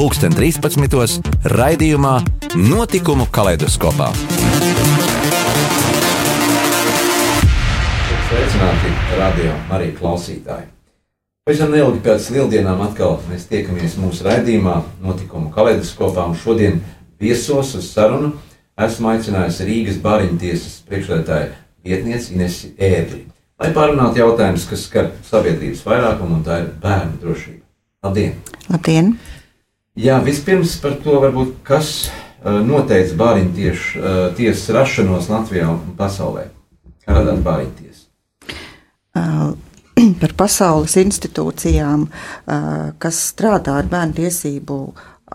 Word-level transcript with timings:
2013. 0.00 1.26
raidījumā 1.52 2.14
Notikumu 2.56 3.26
kaleidoskopā. 3.28 4.06
Sveicināti 8.30 8.92
radio 9.18 9.50
Marija 9.68 9.98
klausītāji! 9.98 10.70
Pavisam 11.44 11.74
neilgi 11.74 12.00
pēc 12.06 12.30
lieldienām 12.32 12.80
atkal 12.86 13.18
mēs 13.28 13.44
tiekamies 13.50 13.98
mūsu 14.00 14.24
raidījumā 14.24 14.78
Notikumu 15.04 15.52
kaleidoskopā 15.52 16.24
un 16.30 16.38
šodien 16.38 16.80
viesos 17.20 17.74
uz 17.76 17.90
sarunu 17.92 18.30
esmu 18.80 19.10
aicinājis 19.12 19.60
Rīgas 19.68 19.98
Bāriņu 20.00 20.40
tiesas 20.40 20.78
priekšredētāju 20.88 21.50
vietnieci 21.84 22.38
Inesi 22.38 22.72
Ēdri, 22.78 23.26
lai 23.60 23.68
pārunātu 23.76 24.22
jautājumus, 24.22 24.64
kas 24.70 24.86
skar 24.88 25.12
sabiedrības 25.28 25.84
vairākumu 25.84 26.38
un 26.38 26.48
tā 26.48 26.62
ir 26.62 26.72
bērnu 26.80 27.20
drošība. 27.20 27.60
Labdien! 28.08 28.40
Labdien! 28.70 29.12
Jā, 29.98 30.20
vispirms 30.22 30.76
par 30.78 30.94
to, 31.02 31.16
varbūt, 31.24 31.56
kas 31.66 32.10
uh, 32.10 32.60
noteica 32.62 33.16
bāriņu 33.18 33.54
tiesu 33.56 33.98
uh, 33.98 34.20
tiesas 34.38 34.68
rašanos 34.76 35.26
Latvijā 35.32 35.66
un 35.72 35.96
pasaulē. 35.98 36.46
Kā 37.02 37.16
radās 37.16 37.40
bāriņu 37.42 37.74
tiesa? 37.80 38.06
Uh, 39.18 39.56
par 40.22 40.36
pasaules 40.38 40.94
institūcijām, 41.00 42.06
kas 43.02 43.18
strādā 43.32 43.74
ar 43.80 43.88
bērnu 43.90 44.16
tiesību 44.20 44.78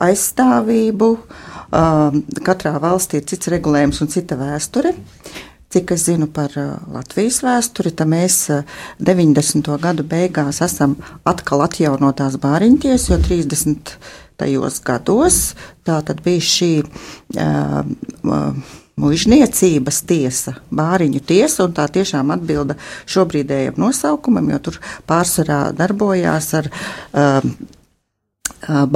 aizstāvību. 0.06 1.10
Katrā 2.46 2.76
valstī 2.82 3.20
ir 3.20 3.28
cits 3.30 3.52
regulējums 3.52 4.02
un 4.04 4.12
cita 4.14 4.38
vēsture. 4.40 4.94
Cik 5.76 5.92
es 5.92 6.06
zinu 6.08 6.30
par 6.32 6.54
uh, 6.56 6.78
Latvijas 6.88 7.42
vēsturi, 7.44 7.92
tad 8.00 8.08
mēs 8.08 8.38
90. 9.04 9.60
Uh, 9.68 9.76
gadu 9.84 10.06
beigās 10.08 10.62
esam 10.64 10.94
atkal 11.28 11.66
atjaunotās 11.66 12.38
bāriņties, 12.40 13.10
jo 13.10 13.18
30. 13.20 13.92
gados 14.88 15.40
tā 15.84 15.98
tad 16.08 16.22
bija 16.24 16.46
šī 16.48 16.70
uh, 16.80 17.82
uh, 17.84 18.72
mužniecības 19.04 20.00
tiesa, 20.08 20.56
bāriņu 20.72 21.20
tiesa, 21.28 21.66
un 21.68 21.76
tā 21.76 21.90
tiešām 21.92 22.32
atbilda 22.38 22.80
šobrīdējiem 23.12 23.76
nosaukumam, 23.76 24.48
jo 24.56 24.62
tur 24.70 24.80
pārsvarā 25.12 25.60
darbojās 25.76 26.54
ar 26.62 26.72
uh, 26.72 27.52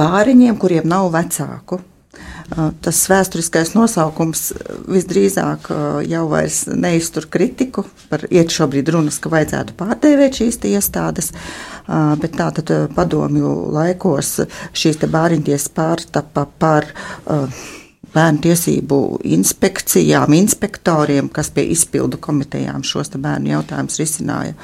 bāriņiem, 0.00 0.56
kuriem 0.56 0.88
nav 0.88 1.12
vecāku. 1.12 1.82
Tas 2.50 3.00
vēsturiskais 3.06 3.74
nosaukums 3.76 4.48
visdrīzāk 4.90 5.68
jau 6.10 6.24
neiztur 6.74 7.28
kritiku. 7.30 7.84
Par 8.10 8.24
iet 8.26 8.50
šobrīd 8.50 8.90
runas, 8.90 9.20
ka 9.22 9.30
vajadzētu 9.30 9.76
pārdēvēt 9.78 10.40
šīs 10.40 10.58
iestādes, 10.72 11.30
bet 11.86 12.34
tātad 12.38 12.72
padomju 12.96 13.52
laikos 13.76 14.40
šīs 14.74 14.98
te 14.98 15.10
bāriņties 15.10 15.68
pārtapa 15.76 16.48
par 16.58 16.90
bērnu 18.14 18.42
tiesību 18.42 19.00
inspekcijām, 19.30 20.34
inspektoriem, 20.34 21.30
kas 21.30 21.52
pie 21.54 21.68
izpildu 21.74 22.18
komitejām 22.18 22.82
šos 22.86 23.14
bērnu 23.14 23.54
jautājumus 23.54 24.00
risināja. 24.02 24.56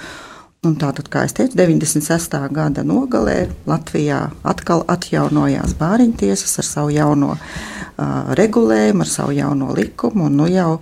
Un 0.64 0.76
tātad, 0.80 1.08
kā 1.12 1.26
jau 1.26 1.34
teicu, 1.42 1.58
96. 1.58 2.36
gada 2.54 2.82
nogalē 2.86 3.46
Latvijā 3.68 4.22
atkal 4.46 4.84
atjaunojās 4.90 5.76
bāriņtiesas 5.78 6.58
ar 6.62 6.66
savu 6.66 6.94
jauno 6.94 7.34
uh, 7.36 8.32
regulējumu, 8.38 9.04
ar 9.04 9.10
savu 9.10 9.36
jauno 9.36 9.74
likumu. 9.76 10.30
Nu 10.32 10.48
jau 10.50 10.80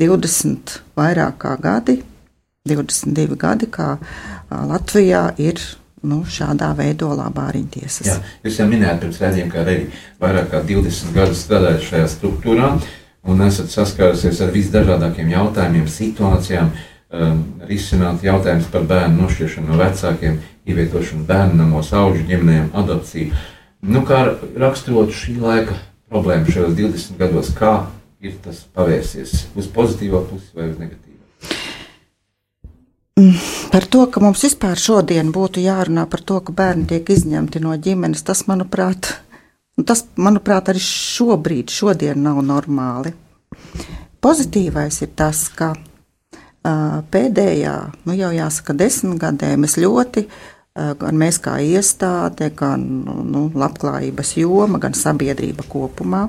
20 0.00 0.78
vairāk 0.96 1.40
kā 1.42 1.56
gadi, 1.60 1.98
22 2.70 3.36
gadi, 3.40 3.68
kā 3.72 3.96
uh, 3.98 4.62
Latvijā 4.70 5.26
ir 5.42 5.60
nu, 6.06 6.22
šādā 6.22 6.70
veidolā 6.78 7.26
bāriņtiesas. 7.34 8.06
Jā, 8.06 8.18
jūs 8.46 8.60
jau 8.62 8.70
minējāt 8.70 9.02
pirms 9.02 9.22
redzējuma, 9.26 9.52
ka 9.52 9.64
arī 9.66 9.78
vairāk 10.22 10.52
kā 10.54 10.62
20 10.70 11.16
gadus 11.16 11.42
strādājat 11.44 11.88
šajā 11.90 12.10
struktūrā 12.14 12.76
un 13.26 13.42
esat 13.42 13.72
saskārusies 13.74 14.38
ar 14.44 14.52
visdažādākiem 14.54 15.32
jautājumiem, 15.34 15.88
situācijām. 15.90 16.70
Uh, 16.70 16.92
risināt 17.68 18.24
jautājumus 18.26 18.70
par 18.72 18.86
bērnu 18.88 19.22
nošķiršanu 19.22 19.70
no 19.70 19.80
vecākiem, 19.80 20.38
ievietošanu 20.66 21.26
bērnu 21.28 21.60
namos, 21.60 21.92
augu 21.96 22.24
ģimenēm, 22.28 22.72
adopciju. 22.76 23.34
Nu, 23.86 24.02
kā 24.08 24.22
raksturot 24.58 25.12
šī 25.14 25.36
laika 25.40 25.76
problēmu 26.10 26.52
šajos 26.52 26.74
20 26.78 27.20
gados, 27.20 27.52
kā 27.56 27.74
ir 28.24 28.38
tas 28.42 28.64
pavērsies 28.74 29.34
uz 29.56 29.68
pozitīvo 29.72 30.22
pusi 30.30 30.56
vai 30.56 30.70
uz 30.70 30.78
negatīvo? 30.80 31.04
Mm, 33.16 33.36
par 33.72 33.86
to, 33.88 34.02
ka 34.12 34.20
mums 34.20 34.42
vispār 34.44 34.80
šodien 34.80 35.30
būtu 35.32 35.62
jārunā 35.64 36.04
par 36.10 36.20
to, 36.20 36.40
ka 36.44 36.52
bērni 36.56 36.84
tiek 36.90 37.14
izņemti 37.14 37.62
no 37.64 37.76
ģimenes, 37.80 38.24
tas, 38.26 38.44
manuprāt, 38.50 39.14
tas, 39.88 40.04
manuprāt 40.20 40.68
arī 40.72 40.82
šobrīd, 40.84 41.72
šodien 41.72 42.20
nav 42.26 42.42
normāli. 42.44 43.14
Pozitīvais 44.20 45.00
ir 45.06 45.14
tas, 45.16 45.46
ka 45.48 45.72
pēdējā, 47.12 47.76
nu 48.06 48.16
jau 48.16 48.32
jāsaka, 48.34 48.74
desmitgadē 48.76 49.54
mēs 49.60 49.76
ļoti, 49.80 50.26
gan 51.00 51.20
mēs 51.20 51.38
kā 51.44 51.56
iestāde, 51.62 52.50
gan 52.56 52.82
nu, 53.30 53.46
labklājības 53.54 54.34
joma, 54.40 54.80
gan 54.82 54.96
sabiedrība 54.96 55.64
kopumā, 55.70 56.26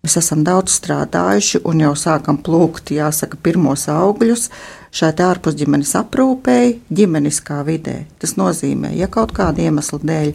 mēs 0.00 0.16
esam 0.18 0.44
daudz 0.46 0.74
strādājuši 0.80 1.62
un 1.68 1.84
jau 1.84 1.92
sākam 1.98 2.40
plūkt, 2.40 2.94
jāsaka, 2.96 3.38
pirmos 3.42 3.86
augļus 3.92 4.48
šai 4.90 5.12
ārpusģimenes 5.22 5.92
aprūpēji, 6.00 6.78
ģimeniskā 6.90 7.60
vidē. 7.68 8.00
Tas 8.18 8.34
nozīmē, 8.40 8.94
ja 8.98 9.06
kaut 9.12 9.34
kāda 9.36 9.62
iemesla 9.68 10.00
dēļ 10.02 10.32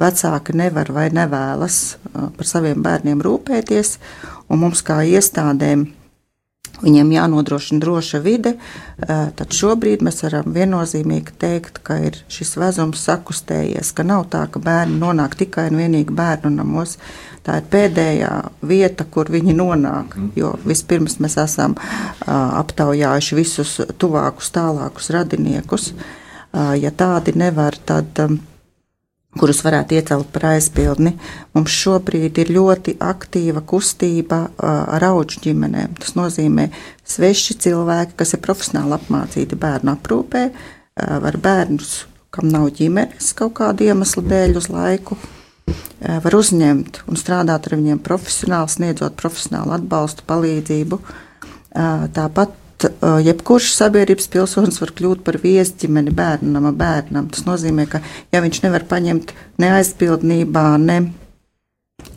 vecāki 0.00 0.54
nevar 0.56 0.92
vai 0.96 1.10
nevēlas 1.12 1.80
par 2.12 2.48
saviem 2.48 2.80
bērniem 2.84 3.20
rūpēties, 3.20 3.98
un 4.48 4.62
mums 4.64 4.80
kā 4.86 5.02
iestādēm 5.04 5.90
viņiem 6.82 7.12
jānodrošina 7.14 7.82
droša 7.82 8.20
vide, 8.24 8.54
tad 9.00 9.56
šobrīd 9.56 10.04
mēs 10.04 10.22
varam 10.26 10.52
viennozīmīgi 10.54 11.36
teikt, 11.42 11.80
ka 11.86 11.98
ir 12.08 12.18
šis 12.32 12.56
vezums 12.60 13.02
sakustējies, 13.06 13.92
ka 13.96 14.06
nav 14.06 14.26
tā, 14.32 14.44
ka 14.52 14.62
bērni 14.62 14.98
nonāk 15.00 15.36
tikai 15.40 15.68
un 15.70 15.80
vienīgi 15.82 16.14
bērnu 16.16 16.52
namos. 16.56 16.98
Tā 17.42 17.58
ir 17.58 17.66
pēdējā 17.72 18.30
vieta, 18.70 19.06
kur 19.10 19.30
viņi 19.32 19.56
nonāk, 19.58 20.14
mhm. 20.14 20.30
jo 20.38 20.54
vispirms 20.66 21.18
mēs 21.22 21.38
esam 21.42 21.74
aptaujājuši 22.26 23.38
visus 23.38 23.76
tuvākus, 23.98 24.52
tālākus 24.54 25.10
radiniekus. 25.14 25.92
Ja 26.52 26.90
tādi 26.92 27.32
nevar, 27.40 27.74
tad 27.88 28.18
kurus 29.38 29.62
varētu 29.64 29.96
iecelt 29.96 30.28
par 30.34 30.50
aizpildni. 30.52 31.14
Mums 31.56 31.72
šobrīd 31.72 32.36
ir 32.42 32.52
ļoti 32.52 32.96
aktīva 33.00 33.62
kustība 33.64 34.42
ar 34.60 35.06
augu 35.08 35.40
ģimenēm. 35.46 35.96
Tas 36.00 36.14
nozīmē, 36.18 36.68
sveši 37.08 37.56
cilvēki, 37.64 38.16
kas 38.20 38.36
ir 38.36 38.42
profesionāli 38.44 38.98
apmācīti 38.98 39.58
bērnu 39.58 39.94
aprūpē, 39.96 40.46
var 41.24 41.38
bērnus, 41.40 42.02
kam 42.32 42.50
nav 42.52 42.68
ģimenes 42.76 43.32
kaut 43.38 43.56
kāda 43.60 43.88
iemesla 43.88 44.24
dēļ 44.28 44.58
uz 44.60 44.68
laiku. 44.72 45.16
Var 46.02 46.34
uzņemt 46.34 47.04
un 47.08 47.16
strādāt 47.20 47.68
ar 47.68 47.76
viņiem 47.78 48.00
profesionāli, 48.04 48.68
sniedzot 48.72 49.16
profesionālu 49.16 49.76
atbalstu, 49.78 50.24
palīdzību. 50.28 50.98
Tāpat 52.16 52.58
jebkurš 53.24 53.72
sabiedrības 53.76 54.28
pilsonis 54.32 54.80
var 54.82 54.92
kļūt 54.96 55.24
par 55.26 55.38
viesģimeni 55.42 56.12
bērnam, 56.16 56.68
bērnam. 56.78 57.30
Tas 57.32 57.46
nozīmē, 57.48 57.86
ka 57.90 58.02
ja 58.34 58.42
viņš 58.44 58.62
nevar 58.66 58.86
paņemt 58.90 59.34
ne 59.62 59.72
aizpildnībā, 59.78 60.66
ne 60.82 60.98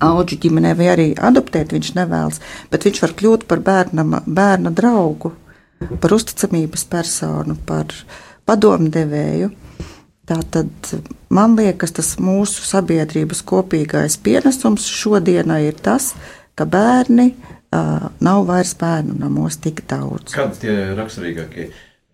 auģu 0.03 0.39
ģimenē, 0.43 0.73
vai 0.77 0.91
arī 0.93 1.07
adoptēt, 1.15 1.73
viņš 1.75 1.91
nevēlas, 1.97 2.41
bet 2.71 2.87
viņš 2.87 3.01
var 3.03 3.13
kļūt 3.19 3.45
par 3.49 3.61
bērnam, 3.65 4.17
bērna 4.25 4.71
draugu, 4.75 5.33
par 6.01 6.15
uzticamības 6.15 6.85
personu, 6.91 7.57
par 7.67 7.93
padomdevēju. 8.49 9.51
Tātad 10.25 10.95
man 11.29 11.53
liekas, 11.57 11.93
tas 11.93 12.15
mūsu 12.17 12.63
sabiedrības 12.65 13.43
kopīgais 13.45 14.17
pienesums 14.25 14.87
šodienai 14.89 15.67
ir 15.67 15.77
tas, 15.85 16.15
ka 16.57 16.65
bērni 16.65 17.33
nav 18.23 18.45
vairs 18.47 18.73
bērnu 18.79 19.17
namos 19.19 19.59
tik 19.63 19.83
daudz. 19.89 20.33
Kādi 20.35 20.63
tie 20.65 20.77
raksturīgākie 20.97 21.69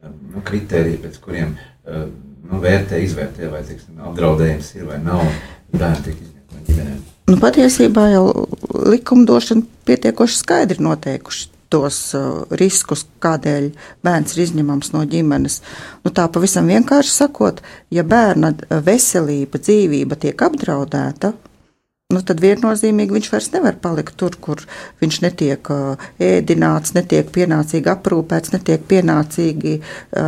nu, 0.08 0.42
kriteriji, 0.46 1.00
pēc 1.06 1.22
kuriem 1.24 1.56
nu, 1.86 2.60
vērtē, 2.62 3.00
izvērtē, 3.06 3.50
vai 3.54 3.64
tiksim, 3.68 4.02
apdraudējums 4.12 4.76
ir 4.78 4.90
vai 4.90 5.00
nav 5.04 5.24
bērnu 5.72 6.06
tik 6.08 6.20
izņemt 6.20 6.54
no 6.56 6.66
ģimenēm? 6.68 7.00
Nu, 7.32 7.38
patiesībā 7.40 8.10
jau 8.12 8.26
likumdošana 8.92 9.64
pietiekoši 9.88 10.40
skaidri 10.42 10.84
noteikuši 10.84 11.50
tos 11.72 12.00
uh, 12.18 12.42
riskus, 12.60 13.06
kādēļ 13.24 13.70
bērns 14.04 14.36
ir 14.36 14.44
izņemams 14.46 14.92
no 14.96 15.06
ģimenes. 15.08 15.62
Nu, 16.04 16.12
tā 16.12 16.26
pavisam 16.34 16.68
vienkārši 16.68 17.14
sakot, 17.14 17.62
ja 17.94 18.04
bērna 18.04 18.52
veselība, 18.84 19.62
dzīvība 19.64 20.20
tiek 20.20 20.44
apdraudēta, 20.48 21.32
nu, 22.14 22.22
tad 22.26 22.42
viennozīmīgi 22.44 23.16
viņš 23.16 23.30
vairs 23.32 23.50
nevar 23.54 23.78
palikt 23.82 24.18
tur, 24.20 24.36
kur 24.44 24.62
viņš 25.02 25.20
netiek 25.26 25.72
ēdināts, 26.22 26.96
netiek 26.98 27.32
pienācīgi 27.34 27.92
aprūpēts, 27.92 28.54
netiek 28.56 28.84
pienācīgi 28.90 29.78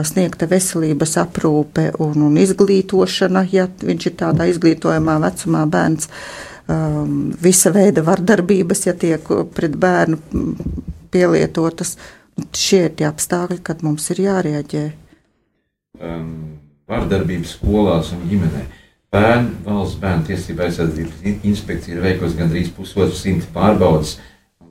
sniegta 0.09 0.49
veselības 0.51 1.17
aprūpe 1.23 1.89
un, 2.03 2.25
un 2.29 2.39
izglītošana, 2.41 3.45
ja 3.51 3.67
viņš 3.83 4.09
ir 4.09 4.17
tādā 4.23 4.49
izglītojamā 4.51 5.19
vecumā 5.27 5.67
bērns. 5.69 6.09
Um, 6.63 7.33
visa 7.43 7.73
veida 7.75 7.99
vardarbības, 8.07 8.85
ja 8.87 8.93
tiek 8.95 9.27
pret 9.51 9.73
bērnu 9.75 10.15
pielietotas. 11.11 11.97
Šie 12.55 12.85
ir 12.87 12.93
tie 12.97 13.09
apstākļi, 13.09 13.59
kad 13.67 13.83
mums 13.85 14.07
ir 14.15 14.23
jārēģē. 14.23 14.83
Um, 15.99 16.31
vardarbības 16.89 17.57
skolās 17.57 18.13
un 18.15 18.23
ģimenē. 18.31 18.63
Bērnu 19.13 19.59
valsts 19.65 19.99
bērnu 20.01 20.25
tiesība 20.25 20.65
aizsardzības 20.67 21.25
inspekcija 21.45 21.97
ir 21.97 22.05
veikusi 22.07 22.39
gandrīz 22.39 22.71
pusotru 22.73 23.13
simtu 23.17 23.49
pārbaudas. 23.53 24.17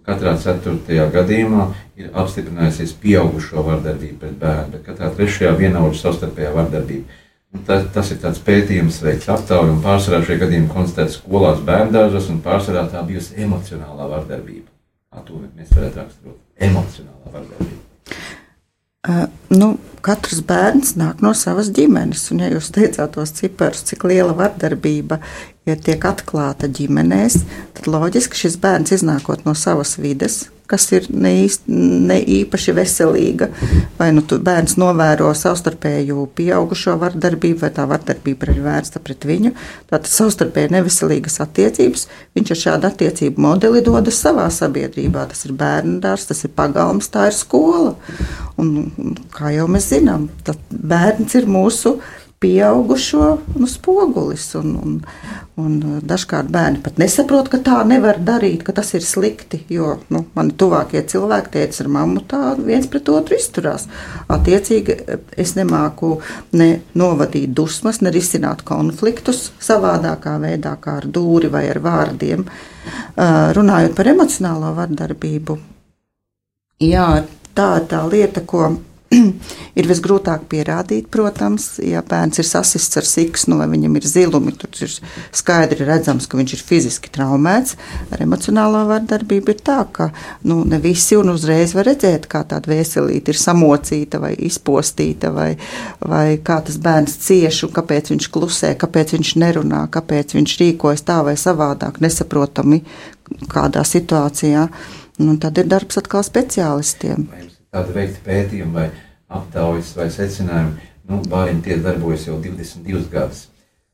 Katrā 0.02 0.32
ceturtajā 0.42 1.04
gadījumā 1.14 1.68
ir 2.00 2.08
apstiprinājusies 2.18 2.96
pieaugušo 2.98 3.62
vardarbību 3.68 4.18
pret 4.18 4.38
bērnu, 4.40 4.72
bet 4.72 4.88
katrā 4.88 5.12
trešajā 5.14 5.52
vienaudžu 5.60 6.00
savstarpējā 6.00 6.50
vardarbība. 6.56 7.20
Tas, 7.68 7.84
tas 7.94 8.10
ir 8.10 8.18
tāds 8.18 8.40
pētījums, 8.42 8.98
veikts 9.04 9.28
aptaujā, 9.30 9.68
un 9.70 9.82
pārsvarā 9.84 10.24
šie 10.26 10.38
gadījumi 10.40 10.72
konstatēti 10.72 11.18
skolās, 11.20 11.62
bērngārzos, 11.68 12.30
un 12.32 12.40
pārsvarā 12.42 12.86
tā 12.90 13.04
bijusi 13.06 13.36
emocionālā 13.44 14.08
vardarbība. 14.10 14.66
Kā 15.12 15.22
to 15.28 15.38
mēs 15.44 15.70
varētu 15.76 16.00
raksturot? 16.00 16.38
Emocionālā 16.66 17.34
vardarbība. 17.36 18.16
Uh, 19.02 19.26
nu, 19.52 19.74
katrs 20.02 20.42
bērns 20.46 20.96
nāk 21.00 21.22
no 21.24 21.32
savas 21.38 21.70
ģimenes. 21.74 22.26
Un, 22.34 22.42
ja 22.44 22.50
jūs 22.52 22.72
teicāt 22.74 23.14
tos 23.16 23.34
ciparus, 23.38 23.84
cik 23.88 24.06
liela 24.10 24.34
vardarbība 24.38 25.20
ja 25.68 25.76
tiek 25.78 26.02
atklāta 26.08 26.70
ģimenēs, 26.70 27.42
tad 27.76 27.90
loģiski 27.90 28.44
šis 28.44 28.58
bērns 28.62 28.96
iznākot 28.98 29.46
no 29.46 29.54
savas 29.58 29.94
vides, 30.00 30.42
kas 30.72 30.86
ir 30.94 31.06
ne, 31.12 31.30
īsti, 31.44 31.74
ne 32.08 32.16
īpaši 32.38 32.72
veselīga, 32.74 33.48
vai 33.98 34.08
nu 34.16 34.24
bērns 34.24 34.78
novēro 34.80 35.28
savstarpēju 35.36 36.24
pieaugušo 36.38 36.96
vardarbību, 37.02 37.60
vai 37.62 37.70
tā 37.76 37.84
vardarbība 37.90 38.48
ir 38.48 38.62
vērsta 38.64 39.02
pret 39.04 39.26
viņu. 39.28 39.52
Tātad 39.90 40.08
savstarpēji 40.10 40.72
neveselīgas 40.72 41.38
attiecības, 41.44 42.06
viņš 42.38 42.54
ar 42.54 42.60
šādu 42.62 42.88
attiecību 42.88 43.44
modeli 43.44 43.84
dodas 43.84 44.22
savā 44.24 44.48
sabiedrībā. 44.54 45.26
Tas 45.30 45.44
ir 45.46 45.54
bērnu 45.60 46.00
dārs, 46.02 46.24
tas 46.30 46.40
ir 46.46 46.54
pagalms, 46.56 47.10
tā 47.12 47.28
ir 47.28 47.36
skola. 47.36 47.92
Un, 48.60 49.22
kā 49.32 49.54
jau 49.54 49.68
mēs 49.70 49.88
zinām, 49.94 50.28
bērns 50.70 51.38
ir 51.38 51.48
mūsu 51.48 51.96
pieaugušo 52.42 53.38
nu, 53.54 53.66
spogulis. 53.66 54.48
Un, 54.58 54.74
un, 54.82 54.94
un 55.62 56.00
dažkārt 56.02 56.50
bērni 56.52 56.82
pat 56.82 56.98
nesaprot, 56.98 57.48
ka 57.52 57.60
tā 57.62 57.78
nevar 57.86 58.18
darīt, 58.18 58.64
ka 58.66 58.74
tas 58.76 58.90
ir 58.98 59.04
slikti. 59.06 59.62
Jo 59.72 59.94
nu, 60.12 60.24
mani 60.36 60.54
tuvākie 60.58 61.04
cilvēki, 61.12 61.52
teica, 61.54 61.84
ar 61.84 61.90
mammu 61.96 62.24
tā 62.30 62.42
viens 62.58 62.88
pret 62.90 63.10
otru 63.14 63.38
izturās. 63.38 63.86
Attiecīgi, 64.32 64.98
es 65.38 65.54
nemāku 65.58 66.16
ne 66.58 66.70
novadīt 66.98 67.54
dusmas, 67.54 68.02
ne 68.02 68.10
risināt 68.14 68.64
konfliktus 68.66 69.50
savādākā 69.62 70.38
veidā, 70.42 70.74
kā 70.82 70.98
ar 71.02 71.06
dūri 71.06 71.52
vai 71.52 71.68
ar 71.70 71.82
vārdiem. 71.84 72.46
Runājot 73.56 73.94
par 73.94 74.10
emocionālo 74.10 74.72
vardarbību, 74.74 75.58
jā, 76.82 77.06
tā 77.56 77.68
ir 77.80 77.86
tā 77.90 78.02
lieta, 78.08 78.44
ko 78.46 78.70
ir 79.78 79.88
visgrūtāk 79.88 80.46
pierādīt, 80.50 81.08
protams, 81.12 81.76
ja 81.84 82.02
bērns 82.06 82.40
ir 82.40 82.46
sasists 82.48 82.98
ar 83.00 83.06
siksnu 83.06 83.58
vai 83.60 83.68
viņam 83.72 83.96
ir 83.98 84.06
zilumi. 84.08 84.54
Tur 84.58 84.72
ir 84.86 84.94
skaidri 85.34 85.86
redzams, 85.88 86.28
ka 86.30 86.38
viņš 86.38 86.54
ir 86.56 86.64
fiziski 86.66 87.12
traumēts. 87.12 87.76
Ar 88.12 88.22
emocionālo 88.24 88.84
vardarbību 88.90 89.54
ir 89.54 89.60
tā, 89.64 89.80
ka 89.92 90.10
nu, 90.48 90.62
ne 90.68 90.80
visi 90.82 91.18
un 91.18 91.32
uzreiz 91.34 91.74
var 91.76 91.88
redzēt, 91.90 92.28
kā 92.32 92.44
tāda 92.48 92.72
veselīte 92.72 93.34
ir 93.34 93.40
samocīta 93.40 94.22
vai 94.22 94.32
izpostīta, 94.48 95.32
vai, 95.34 95.50
vai 96.00 96.26
kā 96.44 96.60
tas 96.66 96.80
bērns 96.82 97.18
cieš 97.26 97.64
un 97.68 97.76
kāpēc 97.76 98.12
viņš 98.14 98.30
klusē, 98.32 98.74
kāpēc 98.80 99.16
viņš 99.16 99.36
nerunā, 99.44 99.84
kāpēc 99.92 100.36
viņš 100.38 100.56
rīkojas 100.62 101.06
tā 101.08 101.20
vai 101.26 101.36
savādāk, 101.40 102.00
nesaprotami 102.04 102.82
kādā 103.52 103.84
situācijā. 103.86 104.68
Nu, 105.22 105.36
tad 105.40 105.58
ir 105.60 105.68
darbs 105.70 106.00
atkal 106.00 106.24
speciālistiem. 106.26 107.26
Vai 107.30 107.46
tāda 107.72 107.94
veikta 107.94 108.22
pētījuma 108.26 108.74
vai 108.80 108.88
aptaujas 109.32 109.94
vai 109.96 110.08
secinājumi. 110.12 110.88
Nu, 111.08 111.20
bērni 111.30 111.62
tie 111.64 111.78
darbojas 111.82 112.26
jau 112.28 112.38
22 112.42 113.08
gadus. 113.12 113.46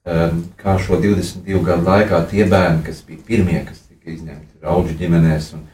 Um, 0.09 0.41
kā 0.57 0.79
šo 0.81 1.01
22 1.03 1.61
gadu 1.67 1.85
laikā 1.89 2.23
tie 2.31 2.47
bērni, 2.49 2.81
kas 2.87 3.03
bija 3.05 3.21
pirmie, 3.27 3.59
kas 3.69 3.83
tika 3.91 4.09
izņemti 4.15 4.65
augu 4.65 4.95
ģimenēs, 4.97 5.51
un 5.59 5.67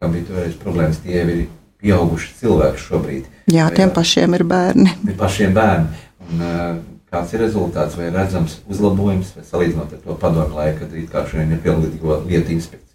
kam 0.00 0.12
bija 0.12 0.28
toreiz 0.28 0.56
problēmas, 0.60 1.00
tie 1.04 1.22
ir 1.22 1.32
pieauguši 1.80 2.34
cilvēki 2.42 2.82
šobrīd. 2.82 3.30
Jā, 3.48 3.70
vai, 3.70 3.76
tiem 3.78 3.92
pašiem 3.96 4.36
ir 4.36 4.44
bērni. 4.48 4.92
Ir 5.08 5.16
pašiem 5.20 5.56
bērni. 5.56 6.04
Un, 6.26 6.44
uh, 6.44 6.66
kāds 7.10 7.32
ir 7.34 7.42
rezultāts, 7.42 7.96
vai 7.98 8.10
redzams 8.14 8.60
uzlabojums, 8.70 9.32
vai 9.38 9.46
salīdzinot 9.48 9.96
ar 9.96 10.04
to 10.04 10.16
padomu 10.20 10.60
laiku, 10.60 10.84
kad 10.84 10.94
it 11.00 11.08
kā 11.10 11.24
šodien 11.30 11.56
ir 11.56 11.64
pilnīgo 11.64 12.20
lietu 12.26 12.54
inspekcija. 12.54 12.89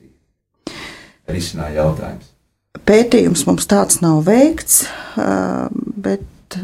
Risināja 1.31 1.81
jautājums. 1.81 2.31
Pētījums 2.85 3.45
mums 3.47 3.65
tāds 3.71 4.01
nav 4.03 4.21
veikts, 4.27 4.83
bet 5.15 6.57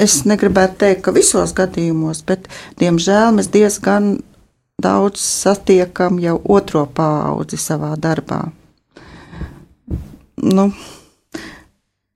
es 0.00 0.20
negribētu 0.28 0.78
teikt, 0.84 1.02
ka 1.06 1.14
visos 1.16 1.54
gadījumos, 1.56 2.22
bet 2.28 2.46
diemžēl 2.80 3.34
mēs 3.36 3.50
diezgan 3.52 4.12
daudz 4.80 5.20
satiekam 5.20 6.20
jau 6.22 6.38
otro 6.44 6.86
paudzi 6.86 7.58
savā 7.60 7.92
darbā. 8.00 8.46
Nu, 10.40 10.70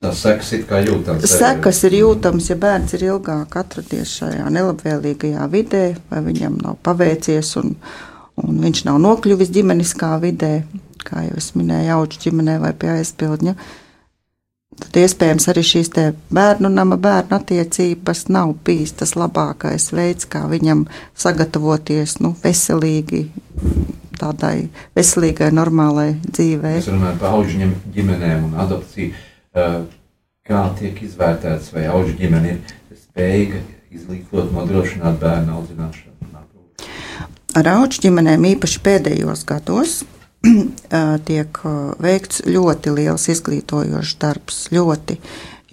Tas 0.04 0.20
sekas 0.20 0.50
ir 0.52 0.64
kā 0.68 0.82
jūtams. 0.84 1.24
Sekas 1.32 1.78
ir 1.88 1.94
jūtams, 1.96 2.50
ja 2.50 2.56
bērns 2.60 2.92
ir 2.96 3.06
ilgāk 3.06 3.54
atradies 3.56 4.10
šajā 4.18 4.50
nelabvēlīgajā 4.52 5.46
vidē, 5.52 5.84
vai 6.10 6.20
viņam 6.26 6.58
nav 6.60 6.76
paveicies 6.84 7.54
un, 7.60 7.72
un 8.42 8.58
viņš 8.60 8.82
nav 8.84 8.98
nokļuvis 9.00 9.52
ģimeniskā 9.54 10.10
vidē 10.20 10.58
kā 11.06 11.24
jau 11.28 11.38
es 11.40 11.52
minēju, 11.58 11.96
augu 11.96 12.20
ģimenē 12.24 12.58
vai 12.62 12.72
pie 12.76 12.92
aizpildņa. 12.98 13.54
Tad 14.74 14.96
iespējams 14.98 15.46
arī 15.52 15.62
šīs 15.62 15.90
bērnu 16.34 16.70
nama 16.72 16.96
bērnu 16.98 17.36
attiecības 17.36 18.24
nav 18.34 18.56
bijis 18.66 18.96
tas 18.98 19.14
labākais 19.14 19.92
veids, 19.94 20.26
kā 20.26 20.42
viņam 20.50 20.86
sagatavoties 21.14 22.16
nu, 22.24 22.32
veselīgi, 22.42 23.28
tādai 24.18 24.70
veselīgai, 24.98 25.52
normālai 25.54 26.16
dzīvei. 26.26 26.80
Mēs 26.80 26.90
runājam 26.90 27.20
par 27.22 27.36
augu 27.36 27.70
ģimenēm 27.94 28.48
un 28.48 28.56
adopciju. 28.64 29.12
Kā 30.44 30.64
tiek 30.76 30.98
izvērtēts, 31.06 31.70
vai 31.72 31.86
augu 31.88 32.16
ģimene 32.18 32.56
ir 32.58 32.98
spējīga 32.98 33.62
izglītot, 33.94 34.50
nodrošināt 34.52 35.22
bērnu 35.22 35.54
audzināšanu? 35.60 36.10
Ar 37.54 37.68
augu 37.70 38.02
ģimenēm 38.02 38.48
īpaši 38.48 38.80
pēdējos 38.82 39.44
gados 39.46 40.00
tiek 41.28 41.62
veikts 42.04 42.44
ļoti 42.48 42.94
liels 42.98 43.28
izglītojošs 43.32 44.18
darbs, 44.22 44.60
ļoti, 44.74 45.18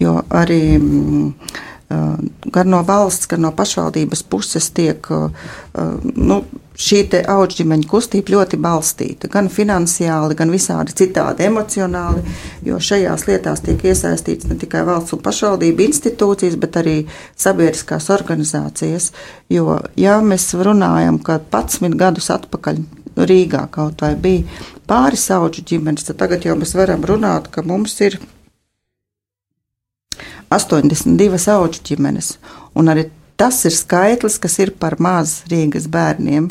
jo 0.02 0.18
arī 0.30 0.64
gan 2.52 2.70
no 2.70 2.82
valsts, 2.88 3.28
gan 3.28 3.44
no 3.46 3.52
pašvaldības 3.56 4.24
puses 4.32 4.70
tiek 4.76 5.08
nu, 5.12 6.38
šī 6.82 7.02
augstsģimeņa 7.30 7.88
kustība 7.90 8.34
ļoti 8.36 8.60
balstīta. 8.62 9.30
Gan 9.32 9.50
finansiāli, 9.52 10.38
gan 10.40 10.54
visādi 10.54 10.96
citādi 10.98 11.46
emocionāli, 11.50 12.24
jo 12.66 12.80
šajās 12.82 13.28
lietās 13.28 13.64
tiek 13.66 13.84
iesaistīts 13.92 14.48
ne 14.50 14.58
tikai 14.62 14.86
valsts 14.88 15.16
un 15.18 15.22
pašvaldību 15.26 15.86
institūcijas, 15.90 16.58
bet 16.62 16.80
arī 16.82 16.96
sabiedriskās 17.36 18.10
organizācijas. 18.14 19.12
Jo, 19.52 19.82
ja 20.00 20.20
mēs 20.26 20.52
runājam, 20.56 21.20
ka 21.24 21.42
11 21.52 22.00
gadus 22.00 22.32
atpakaļ 22.34 22.82
Rīgā 23.16 23.66
kaut 23.72 24.02
vai 24.02 24.14
bija 24.16 24.68
pāris 24.88 25.28
augu 25.36 25.64
ģimenes, 25.68 26.06
tad 26.08 26.20
tagad 26.22 26.46
jau 26.48 26.56
mēs 26.60 26.76
varam 26.78 27.04
runāt, 27.08 27.50
ka 27.52 27.64
mums 27.66 27.98
ir 28.04 28.18
82 30.52 31.48
augu 31.52 31.82
ģimenes. 31.88 32.36
Un 32.76 32.92
arī 32.92 33.10
tas 33.40 33.60
ir 33.68 33.76
skaitlis, 33.76 34.40
kas 34.40 34.58
ir 34.60 34.74
par 34.80 34.98
maz 35.00 35.42
Rīgas 35.52 35.90
bērniem. 35.92 36.50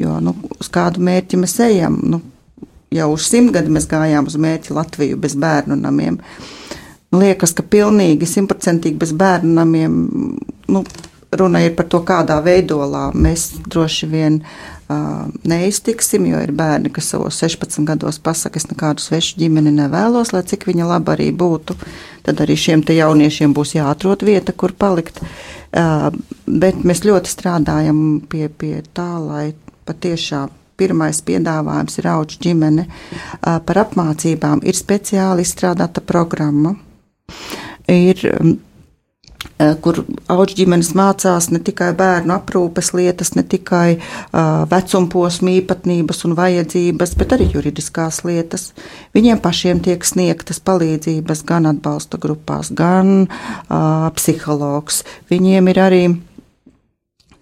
Jo 0.00 0.18
nu, 0.20 0.34
uz 0.60 0.68
kādu 0.72 1.02
mērķi 1.04 1.40
mēs 1.40 1.58
ejam? 1.62 2.00
Nu, 2.02 2.20
jau 2.92 3.12
uz 3.14 3.28
simt 3.30 3.54
gadu 3.54 3.72
mēs 3.72 3.88
gājām 3.90 4.28
uz 4.28 4.36
mērķi 4.40 4.74
Latviju 4.74 5.20
bez 5.20 5.36
bērnu 5.40 5.78
namiem. 5.78 6.18
Liekas, 7.14 7.52
ka 7.54 7.62
pilnīgi 7.62 8.26
simtprocentīgi 8.26 8.98
bez 8.98 9.12
bērnu 9.14 9.54
namiem. 9.60 9.98
Nu, 10.68 10.82
runa 11.34 11.62
ir 11.62 11.76
par 11.78 11.86
to, 11.90 12.00
kādā 12.06 12.40
veidolā 12.42 13.10
mēs 13.14 13.52
droši 13.70 14.08
vien 14.10 14.40
uh, 14.40 14.73
neiztiksim, 15.48 16.26
jo 16.28 16.40
ir 16.44 16.52
bērni, 16.52 16.90
kas 16.92 17.08
savos 17.14 17.38
16 17.40 17.86
gados 17.88 18.18
pasaka, 18.22 18.60
es 18.60 18.68
nekādu 18.68 19.00
svešu 19.00 19.38
ģimeni 19.40 19.72
nevēlos, 19.74 20.34
lai 20.34 20.42
cik 20.44 20.66
viņa 20.68 20.88
laba 20.88 21.14
arī 21.16 21.30
būtu. 21.32 21.76
Tad 22.24 22.42
arī 22.44 22.56
šiem 22.56 22.84
jauniešiem 22.88 23.54
būs 23.56 23.74
jāatrod 23.78 24.24
vieta, 24.24 24.52
kur 24.52 24.72
palikt. 24.72 25.20
Bet 26.46 26.84
mēs 26.84 27.04
ļoti 27.04 27.32
strādājam 27.32 28.20
pie, 28.28 28.48
pie 28.48 28.82
tā, 28.92 29.08
lai 29.20 29.54
patiešām 29.88 30.52
pirmais 30.76 31.20
piedāvājums 31.22 31.98
ir 32.00 32.10
auga 32.10 32.38
ģimene. 32.44 32.86
Par 33.40 33.82
apmācībām 33.84 34.64
ir 34.66 34.76
speciāli 34.76 35.46
izstrādāta 35.46 36.02
programma. 36.04 36.74
Ir 37.88 38.20
kur 39.58 40.00
auga 40.28 40.56
ģimenes 40.58 40.92
mācās 40.98 41.48
ne 41.52 41.60
tikai 41.62 41.92
bērnu 41.96 42.34
aprūpes 42.34 42.90
lietas, 42.96 43.34
ne 43.38 43.44
tikai 43.46 43.96
uh, 43.96 44.64
vecumposmu 44.70 45.52
īpatnības 45.60 46.24
un 46.28 46.34
vajadzības, 46.38 47.14
bet 47.20 47.36
arī 47.36 47.48
juridiskās 47.52 48.24
lietas. 48.26 48.72
Viņiem 49.14 49.42
pašiem 49.44 49.82
tiek 49.84 50.04
sniegtas 50.04 50.60
palīdzības 50.64 51.44
gan 51.46 51.70
atbalsta 51.70 52.18
grupās, 52.18 52.72
gan 52.74 53.26
uh, 53.28 54.10
psihologs. 54.18 55.04
Viņiem 55.30 55.70
ir 55.70 55.82
arī 55.86 56.04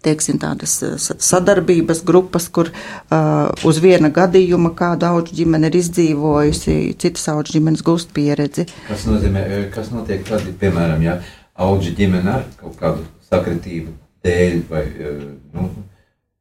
teiksim, 0.02 0.38
tādas 0.42 0.81
sadarbības 1.23 2.02
grupas, 2.07 2.49
kur 2.52 2.73
uh, 2.73 3.52
uz 3.64 3.78
viena 3.83 4.11
gadījuma 4.12 4.73
kādu 4.78 5.07
augu 5.09 5.37
ģimeni 5.38 5.71
ir 5.71 5.78
izdzīvojusi, 5.78 6.75
citas 6.99 7.28
augu 7.31 7.54
ģimenes 7.54 7.85
gūst 7.87 8.11
pieredzi. 8.16 8.66
Kas 8.88 9.07
nozīmē, 9.09 9.47
kas 9.75 9.92
notiek 9.95 10.26
tad, 10.26 10.49
piemēram, 10.61 11.07
ja 11.07 11.21
auga 11.59 11.94
ģimene 11.97 12.37
ar 12.38 12.44
kaut 12.61 12.76
kādu 12.80 13.06
sakritību 13.28 13.92
dēļ 14.25 14.59
vai 14.71 14.82
eh, 14.88 15.23
nu, 15.54 15.68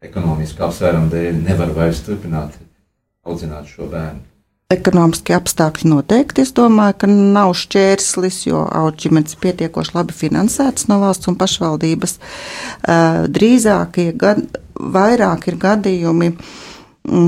ekonomisku 0.04 0.66
apsvērumu 0.66 1.12
dēļ 1.12 1.40
nevar 1.46 1.74
vairs 1.76 2.04
turpināt 2.06 2.58
audzināt 3.26 3.70
šo 3.70 3.90
bērnu. 3.92 4.28
Ekonomiskie 4.72 5.36
apstākļi 5.36 5.90
noteikti, 5.92 6.46
es 6.46 6.54
domāju, 6.56 6.96
ka 7.02 7.08
nav 7.12 7.52
šķērslis, 7.60 8.38
jo 8.48 8.62
auga 8.64 8.96
ģimenes 9.04 9.36
pietiekoši 9.44 9.98
labi 9.98 10.16
finansētas 10.16 10.88
no 10.88 11.02
valsts 11.02 11.28
un 11.28 11.36
pašvaldības. 11.40 12.18
Eh, 12.18 13.22
drīzāk 13.36 14.00
ir 14.06 14.16
gad, 14.22 14.46
vairāk 14.80 15.50
ir 15.52 15.60
gadījumi, 15.60 16.32
uh, 16.32 16.71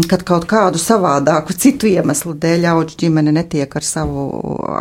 kad 0.10 0.22
kaut 0.28 0.46
kādu 0.50 0.78
savādāku 0.82 1.56
citu 1.58 1.90
iemeslu 1.90 2.36
dēļ 2.38 2.68
auga 2.74 2.94
ģimene 3.00 3.34
netiek 3.34 3.74
ar 3.76 3.86
savu 3.88 4.28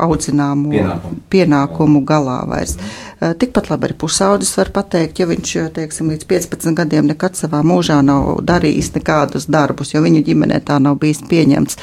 audzināmu 0.03 0.75
pienākumu, 0.75 1.23
pienākumu 1.33 2.05
galā 2.09 2.43
vairs. 2.51 2.77
Mm. 2.77 3.12
Tikpat 3.23 3.69
labi 3.71 3.87
arī 3.87 3.95
pusaudzis 4.03 4.57
var 4.59 4.73
pateikt, 4.75 5.21
ja 5.23 5.29
viņš 5.31 5.53
teiksim, 5.77 6.09
līdz 6.11 6.27
15 6.27 6.75
gadiem 6.75 7.07
nekad 7.07 7.37
savā 7.39 7.61
mūžā 7.63 8.01
nav 8.03 8.41
darījis 8.49 8.91
nekādus 8.97 9.47
darbus, 9.47 9.93
jo 9.95 10.03
viņa 10.03 10.25
ģimenē 10.27 10.59
tā 10.67 10.81
nav 10.83 10.99
bijis 11.03 11.23
pieņemts. 11.31 11.79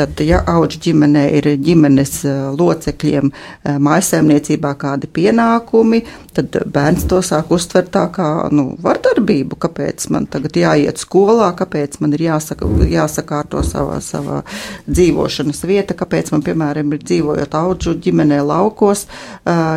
Tad, 0.00 0.20
ja 0.24 0.40
auga 0.48 0.78
ģimenē 0.80 1.26
ir 1.36 1.46
ģimenes 1.60 2.12
eh, 2.24 2.36
locekļiem 2.56 3.30
eh, 3.30 3.76
mājasēmniecībā 3.84 4.72
kādi 4.80 5.10
pienākumi, 5.12 6.00
tad 6.34 6.56
bērns 6.72 7.04
to 7.10 7.20
sāk 7.26 7.52
uztvert 7.52 7.90
tā 7.94 8.06
kā 8.14 8.28
nu, 8.54 8.70
vardarbību. 8.80 9.58
Kāpēc 9.60 10.08
man 10.14 10.26
tagad 10.32 10.56
jāiet 10.56 11.02
skolā, 11.02 11.50
kāpēc 11.58 11.98
man 12.00 12.16
ir 12.16 12.24
jāsaka 12.30 12.68
jāsakārto 12.88 13.62
savā, 13.66 14.00
savā 14.04 14.40
dzīvošanas 14.88 15.62
vieta, 15.68 15.94
kāpēc 15.98 16.32
man, 16.34 16.44
piemēram, 16.46 16.94
ir 16.96 17.04
dzīvojot 17.04 17.58
augu 17.60 17.94
ģimenē 18.00 18.40
laukos, 18.46 19.04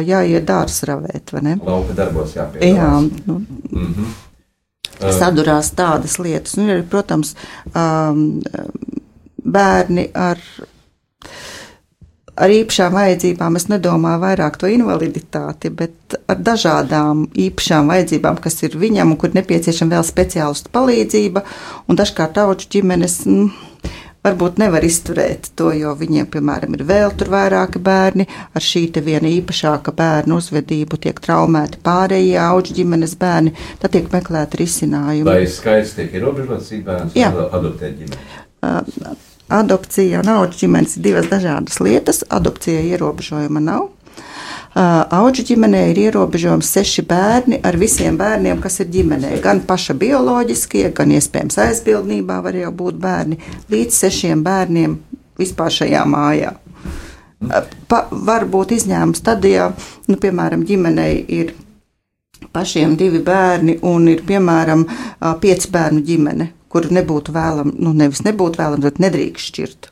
jāiet 0.08 0.48
dārza 0.48 0.88
ne? 1.42 1.58
Lauka 1.66 1.94
darbos 1.98 2.36
jāpiedalās. 2.36 2.78
Jā, 2.78 3.26
nu, 3.26 3.40
mm 3.72 3.94
-hmm. 3.94 5.18
sadurās 5.20 5.72
tādas 5.76 6.20
lietas. 6.20 6.58
Un 6.58 6.70
ir, 6.70 6.84
protams, 6.84 7.36
bērni 9.44 10.10
ar 10.14 10.40
ar 12.36 12.50
īpašām 12.50 12.96
vajadzībām 12.98 13.58
es 13.60 13.68
nedomāju 13.70 14.22
vairāk 14.24 14.58
to 14.62 14.70
invaliditāti, 14.72 15.70
bet 15.70 16.16
ar 16.32 16.40
dažādām 16.42 17.28
īpašām 17.46 17.92
vajadzībām, 17.94 18.40
kas 18.42 18.64
ir 18.64 18.78
viņam 18.80 19.14
un 19.14 19.20
kur 19.22 19.36
nepieciešama 19.38 19.96
vēl 19.98 20.08
speciālistu 20.08 20.74
palīdzība. 20.74 21.44
Un 21.88 22.00
dažkārt 22.00 22.36
tautu 22.40 22.70
ģimenes 22.74 23.20
nu, 23.30 23.52
varbūt 24.24 24.60
nevar 24.62 24.86
izturēt 24.88 25.52
to, 25.60 25.72
jo 25.76 25.94
viņiem, 26.00 26.30
piemēram, 26.34 26.78
ir 26.78 26.86
vēl 26.88 27.14
tur 27.20 27.32
vairāki 27.34 27.82
bērni. 27.84 28.28
Ar 28.54 28.64
šī 28.64 28.86
viena 29.04 29.30
īpašāka 29.32 29.94
bērnu 29.98 30.40
uzvedību 30.40 31.00
tiek 31.04 31.20
traumēti 31.24 31.82
pārējie 31.84 32.40
auga 32.44 32.78
ģimenes 32.80 33.18
bērni. 33.20 33.54
Tad 33.82 33.96
tiek 33.96 34.10
meklēti 34.14 34.64
risinājumi. 34.64 35.28
Vai 35.28 35.44
skaits 35.52 35.98
tiek 36.00 36.16
ierobežots, 36.16 36.72
cik 36.72 36.88
bērns 36.88 37.20
adoptē 37.20 37.94
ģimeni? 37.98 38.24
Uh, 38.64 39.14
Adopcija 39.54 40.22
un 40.24 40.30
auga 40.34 40.56
ģimenes 40.56 40.96
ir 40.98 41.04
divas 41.10 41.28
dažādas 41.30 41.82
lietas. 41.84 42.24
Adopcija 42.34 42.82
ierobežojuma 42.94 43.62
nav. 43.62 43.90
Auga 44.74 45.44
ģimenē 45.46 45.84
ir 45.92 46.00
ierobežojums 46.08 46.70
seši 46.76 47.04
bērni 47.06 47.60
ar 47.66 47.78
visiem 47.78 48.18
bērniem, 48.18 48.62
kas 48.62 48.80
ir 48.82 48.90
ģimenē. 48.94 49.36
Gan 49.44 49.62
paša 49.68 49.94
bioloģiskie, 50.02 50.88
gan 50.98 51.14
iespējams 51.14 51.60
aizbildnībā 51.62 52.40
var 52.46 52.58
jau 52.58 52.72
būt 52.74 52.98
bērni 53.02 53.38
līdz 53.70 54.00
sešiem 54.06 54.42
bērniem 54.46 54.98
vispār 55.38 55.74
šajā 55.78 56.02
mājā. 56.10 56.56
Pa, 57.92 58.06
var 58.10 58.48
būt 58.50 58.74
izņēmums 58.78 59.22
tad, 59.22 59.46
ja, 59.46 59.70
nu, 60.08 60.18
piemēram, 60.18 60.64
ģimenei 60.66 61.22
ir 61.38 61.54
pašiem 62.56 62.96
divi 62.98 63.20
bērni 63.22 63.78
un 63.86 64.08
ir, 64.10 64.24
piemēram, 64.26 64.88
pieci 65.44 65.70
bērnu 65.74 66.06
ģimene 66.08 66.50
kuru 66.74 66.94
nebūtu 66.98 67.34
vēlams, 67.36 67.78
nu, 67.78 67.94
nevis 67.98 68.24
nebūtu 68.26 68.62
vēlams, 68.62 68.86
bet 68.88 69.02
nedrīkst 69.04 69.52
šķirt. 69.52 69.90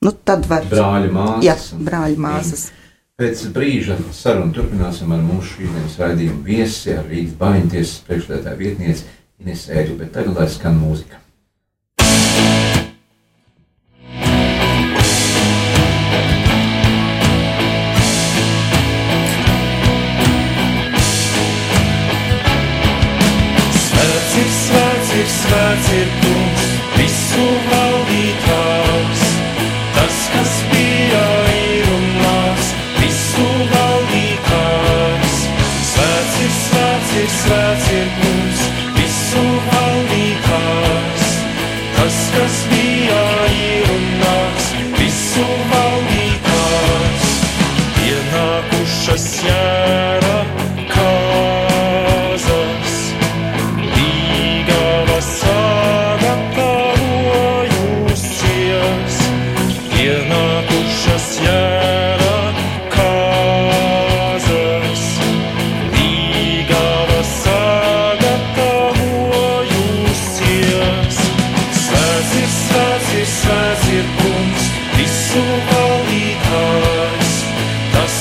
Nu, 0.00 0.14
tad 0.24 0.46
var 0.48 0.64
būt 0.64 0.78
brāļu 0.78 1.10
māsas. 1.12 1.44
Jā, 1.44 1.56
brāļu 1.88 2.22
māsas. 2.24 2.62
Pēc 3.20 3.40
brīža 3.52 3.98
sarunu 4.16 4.54
turpināsim 4.56 5.10
ar 5.12 5.20
mūsu 5.20 5.58
šīdienas 5.58 5.98
raidījumu 6.00 6.40
viesi, 6.46 6.94
ar 6.96 7.04
Rīgas 7.04 7.34
baņķies 7.42 7.90
priekšlētāju 8.06 8.60
vietnieci 8.62 9.04
Ines 9.44 9.66
Ēru, 9.68 9.98
bet 9.98 10.14
tagad 10.14 10.40
lai 10.40 10.46
skan 10.48 10.78
mūzika. 10.80 11.20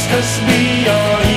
Visu 0.10 0.39
valdītājs, 0.46 0.89
tas, 0.89 1.29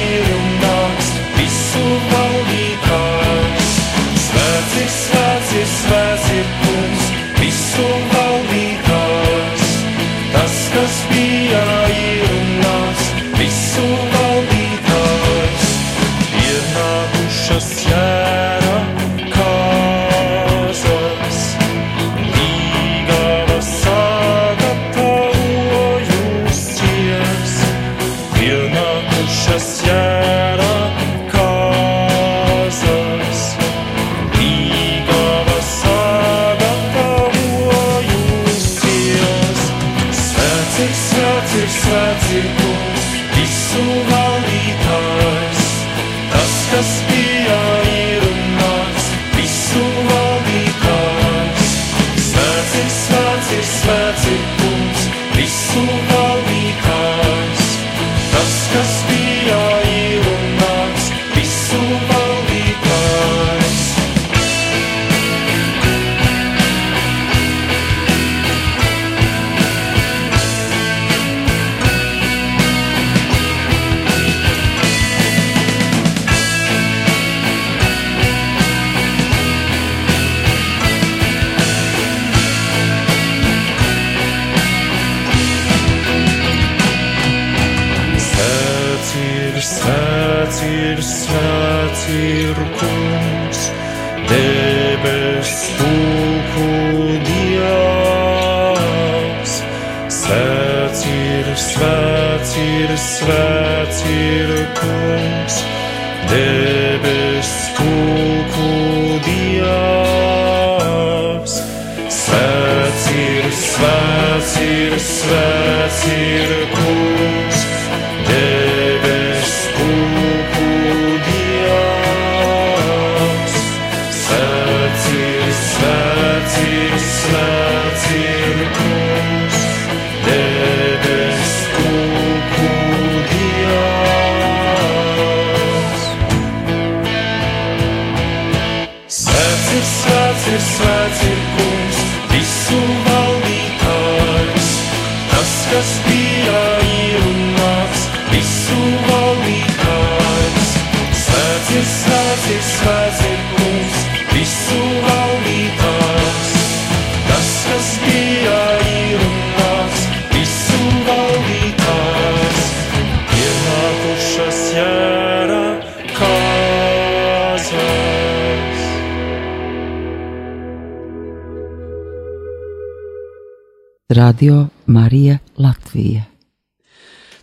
Radio 174.15 174.69
Marija 174.87 175.39
Latvija. 175.56 176.31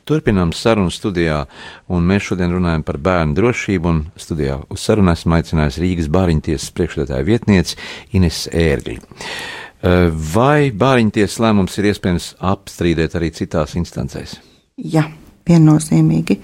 Turpinām 0.10 0.50
sarunu 0.58 0.90
studijā, 0.90 1.44
un 1.94 2.08
mēs 2.10 2.32
šodien 2.32 2.56
runājam 2.56 2.82
par 2.88 2.98
bērnu 3.06 3.38
drošību. 3.38 3.94
Studijā 4.18 4.58
uz 4.74 4.82
sarunu 4.82 5.14
esmu 5.14 5.38
aicinājis 5.38 5.78
Rīgas 5.84 6.10
bāriņtiesas 6.16 6.74
priekšstādātāja 6.74 7.28
vietnieci 7.28 7.78
Ines 8.18 8.48
Ērgli. 8.50 8.98
Eh, 9.00 10.10
Vai 10.34 10.72
bāriņtiesas 10.76 11.40
lēmums 11.46 11.78
ir 11.78 11.92
iespējams 11.92 12.34
apstrīdēt 12.42 13.20
arī 13.20 13.30
citās 13.38 13.78
instancēs? 13.80 14.40
Jā, 14.82 15.06
viennozīmīgi. 15.48 16.40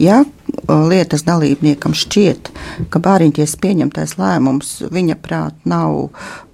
Ja 0.00 0.24
lietas 0.66 1.22
dalībniekam 1.26 1.94
šķiet, 1.94 2.50
ka 2.90 3.00
bāriņties 3.02 3.54
pieņemtais 3.62 4.16
lēmums 4.18 4.72
viņa 4.90 5.16
prāt 5.22 5.68
nav 5.68 6.08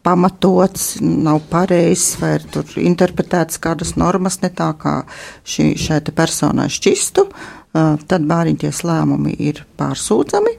pamatots, 0.05 0.99
nav 1.01 1.41
pareizs 1.49 2.19
vai 2.21 2.35
ir 2.39 2.45
tur 2.53 2.69
interpretēts 2.81 3.61
kādas 3.63 3.95
normas 4.01 4.41
ne 4.45 4.51
tā, 4.53 4.73
kā 4.77 5.01
šī, 5.49 5.73
šai 5.81 6.03
personai 6.13 6.69
šķistu, 6.73 7.27
tad 7.73 8.29
bāriņties 8.29 8.83
lēmumi 8.85 9.37
ir 9.39 9.65
pārsūdzami. 9.81 10.59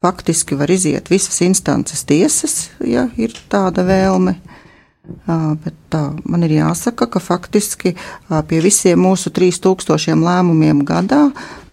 Faktiski 0.00 0.56
var 0.56 0.70
iziet 0.72 1.10
visas 1.12 1.42
instances 1.44 2.06
tiesas, 2.08 2.70
ja 2.80 3.08
ir 3.20 3.34
tāda 3.52 3.84
vēlme. 3.84 4.38
Ā, 4.38 4.59
Bet 5.26 5.96
man 6.28 6.44
ir 6.46 6.54
jāsaka, 6.58 7.08
ka 7.10 7.22
faktiski 7.22 7.94
pie 8.48 8.60
visiem 8.62 9.00
mūsu 9.00 9.32
3000 9.34 10.20
lēmumiem 10.22 10.84
gadā 10.86 11.30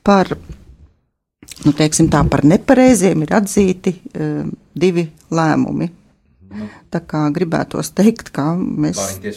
par, 0.07 0.31
nu, 1.65 1.73
tā, 1.75 2.23
par 2.31 2.45
nepareiziem 2.47 3.27
ir 3.27 3.35
atzīti 3.37 3.97
divi 4.73 5.07
lēmumi. 5.29 5.91
Tā 6.93 7.01
kā 7.03 7.25
gribētos 7.35 7.91
teikt, 7.93 8.31
ka 8.33 8.53
mēs, 8.55 9.01
labi 9.19 9.33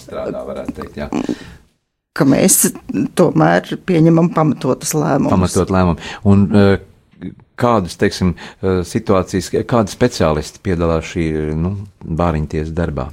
strādā, 0.00 0.64
teikt, 0.70 1.00
jā. 1.00 1.08
ka 2.14 2.26
mēs 2.28 2.60
tomēr 3.18 3.74
pieņemam 3.88 4.30
pamatotas 4.36 4.94
lēmumus. 4.96 5.34
Pamatot 5.34 5.74
lēmumu. 5.74 6.12
Un 6.30 6.46
kādas, 7.58 7.96
teiksim, 8.00 8.34
eh, 8.34 8.82
situācijas, 8.86 9.50
kādi 9.68 9.94
speciālisti 9.94 10.62
piedalās 10.64 11.12
šī, 11.12 11.26
nu, 11.58 11.74
bāriņtiesas 12.04 12.74
darbā? 12.76 13.08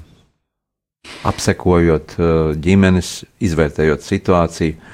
Apsekojot 1.26 2.16
eh, 2.18 2.30
ģimenes, 2.68 3.18
izvērtējot 3.46 4.06
situāciju. 4.06 4.94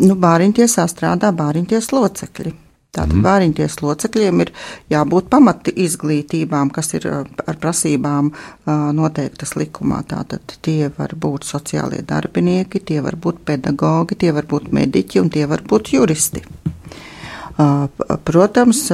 Nu, 0.00 0.16
bāriņtiesā 0.16 0.86
strādā 0.88 1.32
bāriņties 1.36 1.92
locekļi. 1.92 2.56
Tātad 2.90 3.12
mm. 3.14 3.22
bāriņties 3.22 3.76
locekļiem 3.84 4.40
ir 4.42 4.48
jābūt 4.90 5.28
pamati 5.30 5.70
izglītībām, 5.84 6.72
kas 6.74 6.90
ir 6.98 7.06
ā, 7.06 7.20
ar 7.46 7.58
prasībām 7.62 8.32
noteiktas 8.96 9.54
likumā. 9.60 10.00
Tātad 10.10 10.56
tie 10.66 10.88
var 10.96 11.14
būt 11.14 11.46
sociālie 11.46 12.02
darbinieki, 12.02 12.82
tie 12.90 12.98
var 13.04 13.14
būt 13.14 13.44
pedagogi, 13.46 14.18
tie 14.24 14.34
var 14.34 14.50
būt 14.50 14.72
mediķi 14.74 15.22
un 15.22 15.30
tie 15.30 15.46
var 15.46 15.62
būt 15.70 15.92
juristi. 15.94 16.42
Protams, 18.24 18.84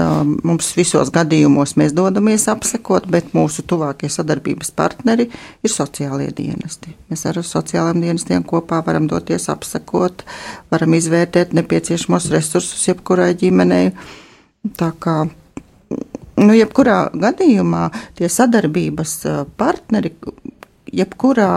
mums 0.47 0.71
visos 0.77 1.11
gadījumos 1.15 1.75
mēs 1.79 1.93
dodamies 1.97 2.47
apsekot, 2.51 3.07
bet 3.11 3.35
mūsu 3.37 3.63
tuvākie 3.69 4.09
sadarbības 4.11 4.73
partneri 4.77 5.29
ir 5.29 5.73
sociālie 5.73 6.31
dienesti. 6.35 6.95
Mēs 7.11 7.27
ar 7.29 7.41
sociālajiem 7.45 8.03
dienestiem 8.03 8.47
kopā 8.49 8.81
varam 8.87 9.09
doties 9.11 9.49
apsekot, 9.53 10.25
varam 10.73 10.97
izvērtēt 10.99 11.55
nepieciešamos 11.59 12.31
resursus 12.33 12.89
jebkurai 12.89 13.35
ģimenei. 13.39 13.93
Tā 14.81 14.91
kā 14.99 15.19
nu, 16.41 16.53
jebkurā 16.57 16.99
gadījumā 17.15 17.89
tie 18.19 18.31
sadarbības 18.33 19.19
partneri. 19.61 20.15
Jebkurā 20.97 21.51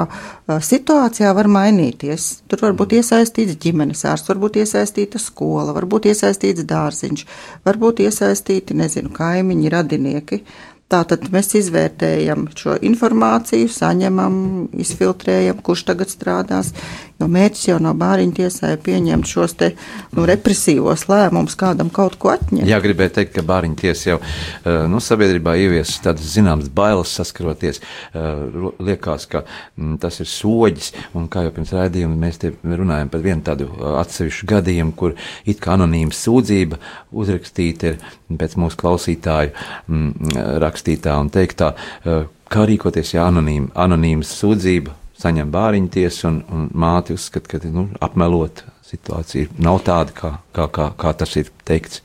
situācijā 0.65 1.31
var 1.37 1.47
mainīties. 1.51 2.27
Tur 2.51 2.63
var 2.65 2.75
būt 2.79 2.97
iesaistīts 2.99 3.59
ģimenes 3.63 4.03
ārsts, 4.09 4.29
var 4.31 4.41
būt 4.41 4.59
iesaistīta 4.63 5.21
skola, 5.21 5.73
var 5.75 5.87
būt 5.89 6.09
iesaistīts 6.11 6.67
dārziņš, 6.69 7.25
var 7.67 7.79
būt 7.79 8.03
iesaistīti, 8.05 8.77
nezinu, 8.79 9.13
kaimiņi, 9.15 9.71
radinieki. 9.75 10.41
Tātad 10.89 11.27
mēs 11.29 11.51
izvērtējam 11.53 12.47
šo 12.57 12.73
informāciju, 12.89 13.69
saņemam, 13.69 14.33
izfiltrējam, 14.81 15.59
kurš 15.61 15.83
tagad 15.91 16.09
strādās. 16.09 16.71
Jo 17.19 17.27
mērķis 17.27 17.65
jau 17.67 17.75
no 17.83 17.91
bāriņu 17.99 18.31
tiesai 18.37 18.71
pieņemt 18.79 19.27
šos 19.27 19.53
te, 19.59 19.67
nu, 20.15 20.23
represīvos 20.25 21.03
lēmumus, 21.11 21.57
kādam 21.59 21.91
kaut 21.93 22.15
ko 22.17 22.31
atņemt. 22.31 22.63
Jā, 22.65 22.79
gribēju 22.81 23.11
teikt, 23.17 23.33
ka 23.35 23.43
bāriņu 23.45 23.75
tiesa 23.81 24.13
jau 24.13 24.17
eh, 24.23 24.87
nu, 24.89 25.01
sabiedrībā 25.03 25.57
ievies 25.59 25.97
tādas 26.01 26.31
zināmas 26.31 26.71
bailes 26.73 27.11
saskaroties. 27.19 27.81
eh, 28.15 28.71
Liekas, 28.79 29.27
ka 29.29 29.43
mm, 29.43 29.99
tas 30.01 30.21
ir 30.23 30.31
soģis, 30.31 30.93
un 31.19 31.27
kā 31.29 31.43
jau 31.45 31.53
pirms 31.57 31.75
raidījuma 31.75 32.17
mēs 32.23 32.39
te 32.41 32.53
runājam 32.63 33.11
par 33.11 33.25
vienu 33.27 33.45
tādu 33.45 33.67
eh, 33.67 33.91
atsevišķu 33.99 34.49
gadījumu, 34.55 34.95
kur 34.97 35.17
it 35.43 35.59
kā 35.61 35.75
anonīma 35.75 36.15
sūdzība 36.15 36.79
uzrakstīta 37.11 37.93
ir 37.93 38.01
pēc 38.39 38.55
mūsu 38.61 38.79
klausītāju 38.79 39.51
mm, 39.91 40.31
rakstītā 40.79 41.19
un 41.19 41.29
teiktā, 41.29 41.73
eh, 42.05 42.25
kā 42.49 42.65
rīkoties, 42.65 43.13
ja 43.13 43.27
anonīma, 43.27 43.71
anonīma 43.75 44.23
sūdzība 44.23 44.91
saņem 45.19 45.51
bāriņu 45.51 45.89
tiesu, 45.89 46.27
un, 46.27 46.43
un 46.49 46.69
māte 46.73 47.13
uzskata, 47.13 47.59
ka 47.59 47.67
nu, 47.69 47.89
apmelot 48.01 48.63
situācija 48.83 49.49
nav 49.59 49.83
tāda, 49.83 50.11
kā, 50.13 50.37
kā, 50.53 50.69
kā, 50.69 50.93
kā 50.97 51.13
tas 51.13 51.35
ir 51.35 51.49
teikts. 51.65 52.01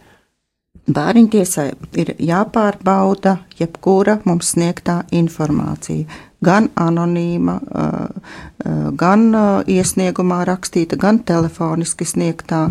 Bāriņtiesai 0.84 1.70
ir 1.96 2.10
jāpārbauda 2.18 3.38
jebkura 3.56 4.18
mums 4.24 4.50
sniegtā 4.52 5.04
informācija, 5.12 6.04
gan 6.44 6.68
anonīma, 6.76 7.54
uh, 7.62 8.34
uh, 8.66 8.90
gan 8.92 9.30
iesniegumā 9.64 10.42
rakstīta, 10.44 10.98
gan 11.00 11.22
telefoniski 11.24 12.04
sniegtā 12.04 12.66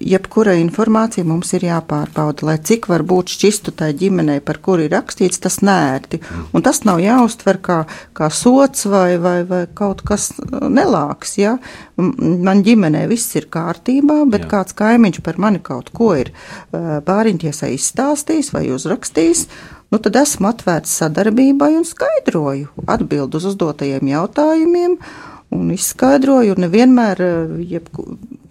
jebkura 0.00 0.54
informācija 0.58 1.24
mums 1.26 1.52
ir 1.56 1.66
jāpārbauda, 1.66 2.46
lai 2.48 2.56
cik 2.62 2.88
var 2.90 3.04
būt 3.06 3.34
šķistu 3.34 3.74
tai 3.78 3.92
ģimenei, 3.98 4.40
par 4.44 4.60
kuru 4.64 4.86
ir 4.86 4.94
rakstīts, 4.94 5.40
tas 5.42 5.60
nērti. 5.64 6.20
Un 6.54 6.64
tas 6.64 6.82
nav 6.88 7.02
jāuztver 7.02 7.60
kā, 7.64 7.78
kā 8.16 8.30
sots 8.32 8.86
vai, 8.90 9.16
vai, 9.22 9.36
vai 9.48 9.64
kaut 9.74 10.04
kas 10.06 10.30
nelāks. 10.50 11.36
Ja? 11.40 11.56
Man 11.96 12.64
ģimenē 12.66 13.04
viss 13.10 13.34
ir 13.38 13.50
kārtībā, 13.52 14.22
bet 14.30 14.46
Jā. 14.46 14.52
kāds 14.56 14.78
kaimiņš 14.78 15.20
par 15.26 15.40
mani 15.42 15.62
kaut 15.64 15.92
ko 15.94 16.14
ir 16.18 16.32
bāriņtiesai 16.72 17.74
izstāstījis 17.76 18.54
vai 18.54 18.66
uzrakstījis. 18.74 19.46
Nu, 19.92 20.00
tad 20.02 20.16
esmu 20.18 20.48
atvērts 20.50 20.96
sadarbībai 21.02 21.74
un 21.76 21.84
skaidroju 21.86 22.86
atbildu 22.90 23.38
uz 23.38 23.52
uzdotajiem 23.52 24.08
jautājumiem. 24.10 24.98
Uh, 24.98 25.33
un 25.54 25.70
izskaidroju, 25.74 26.54
un 26.54 26.64
nevienmēr 26.64 27.20
eh, 27.22 27.52
jebku, 27.74 28.04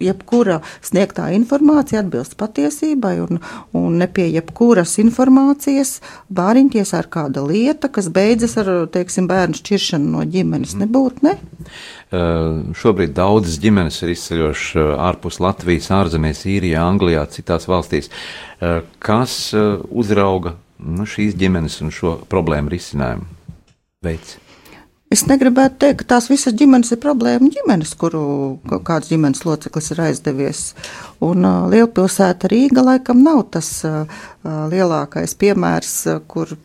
jebkura 0.04 0.60
sniegtā 0.84 1.30
informācija 1.36 2.02
atbilst 2.04 2.36
patiesībai, 2.40 3.16
un, 3.24 3.40
un 3.78 3.98
ne 4.00 4.08
pie 4.12 4.28
jebkuras 4.34 4.96
informācijas 5.04 5.98
bāriņties 6.34 6.94
ar 6.98 7.10
kāda 7.14 7.44
lieta, 7.48 7.90
kas 7.94 8.10
beidzas 8.14 8.56
ar, 8.62 8.72
teiksim, 8.94 9.28
bērnu 9.32 9.60
šķiršanu 9.60 10.14
no 10.16 10.26
ģimenes. 10.28 10.76
Mm. 10.76 10.86
Nebūtu, 10.86 11.28
ne? 11.28 11.36
Uh, 12.14 12.74
šobrīd 12.78 13.16
daudzas 13.18 13.58
ģimenes 13.64 14.02
ir 14.04 14.14
izceļojušas 14.14 14.76
uh, 14.78 14.92
ārpus 15.08 15.40
Latvijas, 15.44 15.90
ārzemēs, 15.96 16.46
Īrijā, 16.54 16.84
Anglijā, 16.86 17.26
citās 17.32 17.68
valstīs. 17.70 18.12
Kas 19.04 19.34
uzrauga 19.92 20.54
nu, 20.80 21.04
šīs 21.10 21.36
ģimenes 21.36 21.82
un 21.84 21.92
šo 21.92 22.14
problēmu 22.32 22.72
risinājumu 22.72 23.28
veids? 24.06 24.38
Es 25.14 25.28
negribētu 25.30 25.78
teikt, 25.84 26.00
ka 26.02 26.16
tās 26.16 26.26
visas 26.32 26.56
ģimenes 26.58 26.90
ir 26.96 26.98
problēma 27.04 27.46
ģimenes, 27.54 27.92
kuru 28.02 28.24
kāds 28.88 29.12
ģimenes 29.12 29.44
loceklis 29.46 29.92
ir 29.94 30.02
aizdevies. 30.08 30.62
Un 31.22 31.46
uh, 31.46 31.68
lielpilsēta 31.70 32.50
Rīga 32.50 32.82
laikam 32.82 33.22
nav 33.22 33.44
tas 33.54 33.70
uh, 33.86 34.10
lielākais 34.42 35.38
piemērs, 35.38 35.94
kur 36.32 36.56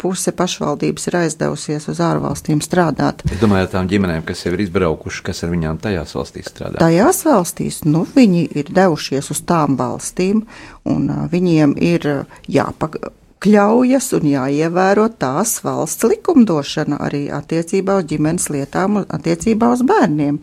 puse 0.00 0.34
pašvaldības 0.36 1.08
ir 1.08 1.18
aizdevusies 1.22 1.88
uz 1.88 2.04
ārvalstīm 2.04 2.60
strādāt. 2.64 3.24
Es 3.32 3.40
domāju, 3.40 3.72
tām 3.72 3.88
ģimenēm, 3.88 4.28
kas 4.28 4.44
jau 4.44 4.52
ir 4.52 4.66
izbraukuši, 4.66 5.24
kas 5.30 5.40
ar 5.46 5.54
viņām 5.56 5.80
tajās 5.88 6.12
valstīs 6.18 6.52
strādā. 6.52 6.84
Tajās 6.84 7.24
valstīs, 7.24 7.82
nu, 7.88 8.04
viņi 8.04 8.46
ir 8.52 8.72
devušies 8.76 9.32
uz 9.32 9.44
tām 9.48 9.80
valstīm, 9.80 10.44
un 10.84 11.08
uh, 11.08 11.24
viņiem 11.32 11.78
ir 11.80 12.10
jāpagaida 12.52 13.16
jāpakļaujas 13.44 14.12
un 14.16 14.24
jāievēro 14.24 15.08
tās 15.18 15.62
valsts 15.62 16.04
likumdošana 16.04 16.96
arī 17.00 17.28
attiecībā 17.30 17.98
uz 18.00 18.06
ģimenes 18.08 18.48
lietām 18.48 18.96
un 18.96 19.04
attiecībā 19.08 19.68
uz 19.72 19.82
bērniem. 19.82 20.38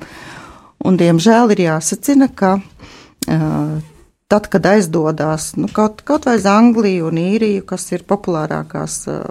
Un, 0.85 0.97
diemžēl 0.97 1.51
ir 1.51 1.61
jāsacina, 1.65 2.27
ka 2.29 2.59
uh, 2.59 3.81
tad, 4.27 4.47
kad 4.49 4.65
aizdodas 4.65 5.55
nu, 5.57 5.67
kaut, 5.67 6.01
kaut 6.01 6.25
vai 6.25 6.37
uz 6.37 6.45
Angliju 6.45 7.09
un 7.09 7.17
Īriju, 7.17 7.65
kas 7.65 7.91
ir 7.91 8.05
populārākās 8.05 9.07
uh, 9.09 9.25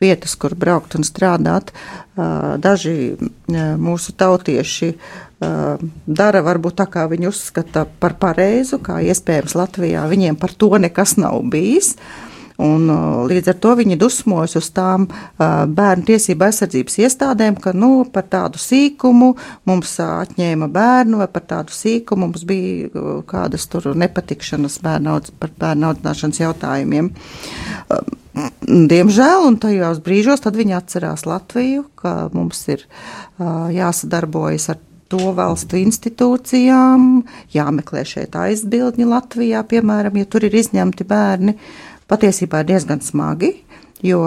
vietas, 0.00 0.36
kur 0.36 0.54
braukt 0.54 0.94
un 0.94 1.04
strādāt, 1.04 1.72
uh, 1.72 2.56
daži 2.60 3.16
mūsu 3.48 4.12
tautieši 4.12 4.94
dara 5.38 6.40
varbūt 6.42 6.80
tā, 6.80 6.88
kā 6.90 7.04
viņi 7.06 7.28
uzskata 7.28 7.84
par 8.02 8.16
pareizu, 8.18 8.80
kā 8.82 8.96
iespējams 9.06 9.54
Latvijā 9.54 10.02
viņiem 10.10 10.34
par 10.34 10.50
to 10.50 10.72
nekas 10.82 11.14
nav 11.14 11.38
bijis. 11.46 11.92
Uh, 11.94 12.27
Un, 12.58 12.88
uh, 12.90 13.20
līdz 13.30 13.52
ar 13.52 13.58
to 13.62 13.72
viņi 13.78 13.94
dusmojas 14.00 14.56
uz 14.58 14.68
tām 14.74 15.04
uh, 15.06 15.62
bērnu 15.70 16.08
tiesību 16.08 16.48
aizsardzības 16.48 16.96
iestādēm, 17.04 17.54
ka 17.62 17.70
nu, 17.70 18.02
par 18.10 18.26
tādu 18.26 18.58
sīkumu 18.58 19.28
mums 19.70 19.92
uh, 20.02 20.16
atņēma 20.24 20.66
bērnu, 20.74 21.20
vai 21.22 21.28
par 21.30 21.44
tādu 21.52 21.76
sīkumu 21.76 22.26
mums 22.26 22.42
bija 22.48 22.90
kādas 23.30 23.68
tur 23.70 23.86
nepatikšanas 23.94 24.80
bērnu, 24.82 25.20
par 25.38 25.54
bērnu 25.54 25.92
audzināšanas 25.92 26.42
jautājumiem. 26.42 27.12
Diemžēl, 28.66 29.46
un 29.46 29.58
tajos 29.62 30.02
brīžos 30.02 30.42
viņi 30.42 30.74
atcerās 30.80 31.26
Latviju, 31.30 31.86
ka 31.98 32.28
mums 32.34 32.64
ir 32.74 32.82
jāsadarbojas 33.38 34.68
ar 34.74 34.82
to 35.08 35.30
valstu 35.34 35.78
institūcijām, 35.80 37.22
jāmeklē 37.54 38.02
šeit 38.06 38.36
aizbildņi 38.36 39.06
Latvijā, 39.08 39.62
piemēram, 39.64 40.18
ja 40.20 40.28
tur 40.28 40.44
ir 40.44 40.58
izņemti 40.58 41.06
bērni. 41.08 41.54
Uh, 41.54 41.87
patiesībā 42.08 42.62
ir 42.62 42.70
diezgan 42.72 43.02
smagi, 43.04 43.52
jo 44.04 44.22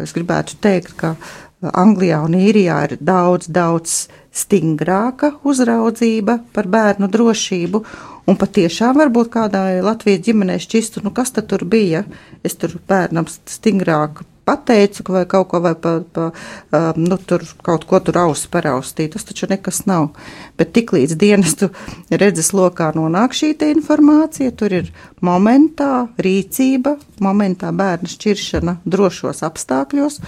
es 0.00 0.14
gribētu 0.16 0.58
teikt, 0.62 0.96
ka 1.00 1.14
Anglijā 1.60 2.22
un 2.24 2.34
Īrijā 2.38 2.78
ir 2.86 2.94
daudz, 3.04 3.50
daudz 3.52 4.06
stingrāka 4.32 5.34
uzraudzība 5.44 6.38
par 6.54 6.68
bērnu 6.72 7.10
drošību. 7.12 7.82
Un 8.30 8.38
patiešām 8.40 8.96
varbūt 9.00 9.28
kādai 9.34 9.82
Latvijas 9.84 10.22
ģimenei 10.24 10.60
šķistu, 10.62 11.02
nu 11.04 11.12
kas 11.12 11.34
tad 11.36 11.50
tur 11.50 11.66
bija? 11.68 12.04
Es 12.46 12.56
tur 12.56 12.78
bērnam 12.88 13.28
stingrāk 13.28 14.22
pateicu, 14.50 15.06
vai 15.14 15.24
kaut 15.30 15.48
ko, 15.52 15.62
vai 15.62 15.74
pa, 15.78 15.96
pa, 16.02 16.30
um, 16.74 17.00
nu, 17.06 17.18
tur 17.18 17.44
kaut 17.66 17.86
ko 17.88 18.00
tur 18.02 18.18
ausu 18.24 18.50
paraustīt. 18.52 19.14
Tas 19.14 19.26
taču 19.28 19.48
nekas 19.50 19.84
nav. 19.86 20.10
Bet 20.58 20.74
tiklīdz 20.76 21.14
dienestu 21.20 21.70
redzes 22.10 22.52
lokā 22.56 22.90
nonāk 22.98 23.36
šī 23.36 23.54
informācija, 23.70 24.50
tur 24.56 24.74
ir 24.82 24.92
momentā 25.22 26.08
rīcība, 26.18 26.96
momentā 27.22 27.72
bērna 27.76 28.10
šķiršana 28.10 28.80
drošos 28.84 29.44
apstākļos. 29.46 30.20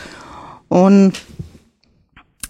Un 0.73 1.11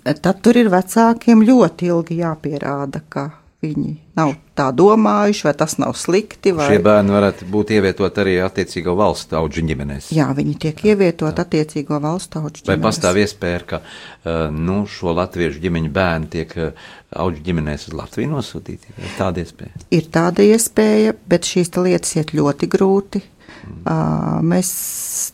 tad 0.05 0.43
tur 0.45 0.59
ir 0.61 0.71
vecākiem 0.73 1.43
ļoti 1.47 1.91
ilgi 1.91 2.23
jāpierāda, 2.23 3.03
ka 3.09 3.29
viņi 3.63 4.02
nav 4.19 4.35
tā 4.57 4.67
domājuši, 4.77 5.47
vai 5.47 5.53
tas 5.57 5.79
nav 5.81 5.95
slikti. 5.97 6.53
Vai... 6.57 6.67
Šie 6.69 6.81
bērni 6.85 7.15
varētu 7.15 7.49
būt 7.53 7.73
ievietot 7.79 8.19
arī 8.21 8.37
attiecīgo 8.45 8.95
valstu 8.99 9.39
auģu 9.39 9.65
ģimenēs. 9.71 10.11
Jā, 10.13 10.29
viņi 10.37 10.57
tiek 10.67 10.83
ievietot 10.93 11.33
tā. 11.39 11.47
attiecīgo 11.47 12.01
valstu 12.03 12.43
auģu 12.43 12.61
ģimenēs. 12.61 12.73
Vai 12.73 12.79
pastāv 12.85 13.21
iespēja, 13.23 13.63
ka 13.71 13.81
uh, 13.81 14.49
nu, 14.53 14.83
šo 14.91 15.15
latviešu 15.17 15.63
ģimeņu 15.65 15.93
bērni 15.97 16.33
tiek 16.35 16.57
uh, 16.61 16.89
auģu 17.25 17.45
ģimenēs 17.47 17.89
uz 17.89 17.97
Latviju 17.97 18.33
nosūtīti? 18.35 18.97
Ir 19.01 19.15
tāda 19.17 19.45
iespēja? 19.45 19.85
Ir 19.97 20.09
tāda 20.13 20.49
iespēja, 20.49 21.15
bet 21.33 21.49
šīs 21.49 21.73
lietas 21.81 22.19
iet 22.21 22.35
ļoti 22.37 22.69
grūti. 22.73 23.23
Uh, 23.63 24.41
mēs, 24.45 24.69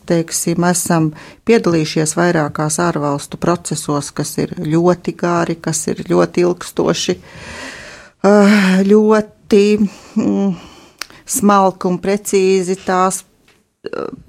teiksim, 0.07 0.63
esam 0.69 1.09
piedalījušies 1.49 2.13
vairākās 2.15 2.77
ārvalstu 2.83 3.39
procesos, 3.41 4.11
kas 4.15 4.35
ir 4.43 4.53
ļoti 4.61 5.15
gari, 5.17 5.57
kas 5.59 5.87
ir 5.89 6.03
ļoti 6.07 6.45
ilgstoši. 6.45 7.17
Uh, 7.17 7.75
Eh, 7.77 7.78
ļoti 8.23 9.63
mm, 9.79 10.49
smalki 11.29 11.87
un 11.87 11.99
precīzi 12.03 12.75
tās 12.83 13.23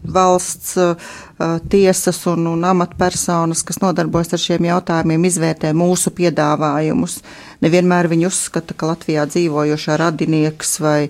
valsts 0.03 0.77
uh, 0.77 0.95
tiesas 1.69 2.27
un, 2.27 2.47
un 2.47 2.65
amatpersonas, 2.65 3.65
kas 3.67 3.81
nodarbojas 3.83 4.37
ar 4.37 4.43
šiem 4.43 4.69
jautājumiem, 4.69 5.25
izvērtē 5.27 5.73
mūsu 5.75 6.13
piedāvājumus. 6.15 7.17
Nevienmēr 7.65 8.07
viņi 8.13 8.29
uzskata, 8.29 8.77
ka 8.79 8.93
Latvijā 8.93 9.25
dzīvojošā 9.27 9.97
radinieks 10.01 10.79
vai, 10.85 11.01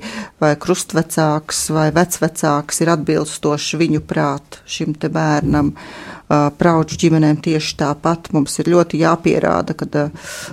vai 0.41 0.55
krustvecāks 0.57 1.67
vai 1.77 1.91
vecvecāks 1.95 2.81
ir 2.81 2.95
atbilstošs 2.97 3.77
viņu 3.81 4.01
prāt 4.09 4.63
šim 4.65 4.97
te 4.97 5.13
bērnam. 5.13 5.75
Uh, 5.75 6.17
Prauču 6.31 6.97
ģimenēm 7.03 7.41
tieši 7.43 7.75
tāpat 7.83 8.29
mums 8.33 8.55
ir 8.63 8.71
ļoti 8.71 9.01
jāpierāda, 9.03 9.75
ka, 9.75 10.07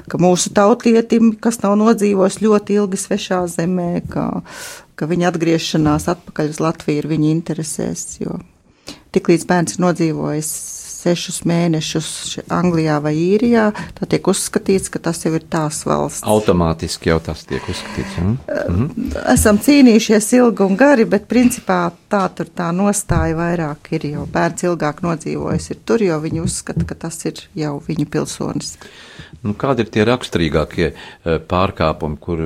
ka 0.10 0.19
mūsu 0.19 0.50
tautietim, 0.58 1.36
kas 1.39 1.62
nav 1.62 1.78
nodzīvojis 1.78 2.39
ļoti 2.41 2.80
ilgi 2.82 3.00
svešā 3.00 3.43
zemē, 3.54 3.91
ka, 4.10 4.26
ka 4.98 5.10
viņa 5.10 5.32
atgriešanās 5.32 6.10
atpakaļ 6.14 6.54
uz 6.56 6.62
Latviju 6.64 7.04
ir 7.04 7.12
viņa 7.14 7.32
interesēs. 7.36 8.08
Jo 8.24 8.40
tiklīdz 9.16 9.48
bērns 9.50 9.78
ir 9.78 9.86
nodzīvojis 9.86 10.52
sešus 10.98 11.44
mēnešus 11.48 12.10
Anglijā 12.54 12.98
vai 13.04 13.14
Īrijā, 13.18 13.70
tad 13.98 14.10
tiek 14.12 14.28
uzskatīts, 14.28 14.90
ka 14.92 15.02
tas 15.04 15.22
jau 15.24 15.34
ir 15.38 15.46
tās 15.50 15.84
valsts. 15.88 16.26
Automātiski 16.28 17.12
jau 17.12 17.20
tas 17.24 17.46
tiek 17.48 17.64
uzskatīts. 17.70 18.18
Ja? 18.18 18.26
Mhm. 18.68 19.12
Esam 19.34 19.62
cīnījušies 19.64 20.32
ilgi 20.40 20.66
un 20.66 20.78
gari, 20.80 21.06
bet 21.10 21.30
principā 21.30 21.80
tā 22.12 22.24
tur 22.36 22.50
tā 22.50 22.72
nostāja 22.76 23.38
vairāk 23.38 23.92
ir, 23.98 24.10
jo 24.16 24.26
bērns 24.34 24.68
ilgāk 24.68 25.04
nodzīvojis 25.06 25.72
ir 25.74 25.82
tur, 25.86 26.04
jo 26.04 26.20
viņi 26.24 26.44
uzskata, 26.44 26.88
ka 26.88 26.98
tas 27.08 27.22
ir 27.30 27.46
jau 27.58 27.78
viņu 27.88 28.08
pilsonis. 28.12 28.76
Nu, 29.46 29.54
kādi 29.54 29.86
ir 29.86 29.92
tie 29.94 30.06
raksturīgākie 30.08 30.94
pārkāpumi, 31.48 32.18
kur, 32.20 32.42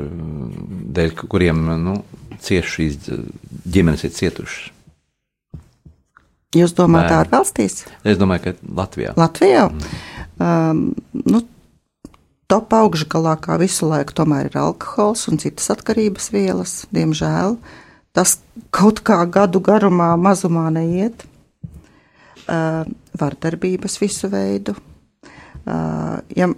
dēļ 0.97 1.15
kuriem 1.31 1.63
nu, 1.81 2.01
cieši 2.45 2.75
šīs 2.75 3.09
ģimenes 3.71 4.05
ir 4.07 4.13
cietušas? 4.17 4.69
Jūs 6.51 6.73
domājat, 6.75 7.13
ārvalstīs? 7.21 7.85
Es 8.03 8.19
domāju, 8.19 8.49
ka 8.49 8.71
Latvijā. 8.81 9.13
Latvijā? 9.15 9.69
Mm. 9.71 9.99
Um, 10.41 10.81
nu, 11.31 11.39
top 12.51 12.73
augšgalā 12.75 13.37
kā 13.39 13.55
visu 13.61 13.87
laiku 13.87 14.15
tomēr 14.17 14.49
ir 14.49 14.57
alkohols 14.59 15.29
un 15.31 15.39
citas 15.39 15.71
atkarības 15.71 16.27
vielas, 16.33 16.73
diemžēl. 16.91 17.55
Tas 18.11 18.41
kaut 18.75 18.99
kā 19.07 19.21
gadu 19.31 19.61
garumā 19.63 20.11
mazumā 20.19 20.67
neiet. 20.75 21.23
Uh, 22.51 22.83
vardarbības 23.15 23.95
visu 24.01 24.27
veidu. 24.31 24.75
Uh, 25.61 26.19
ja 26.35 26.49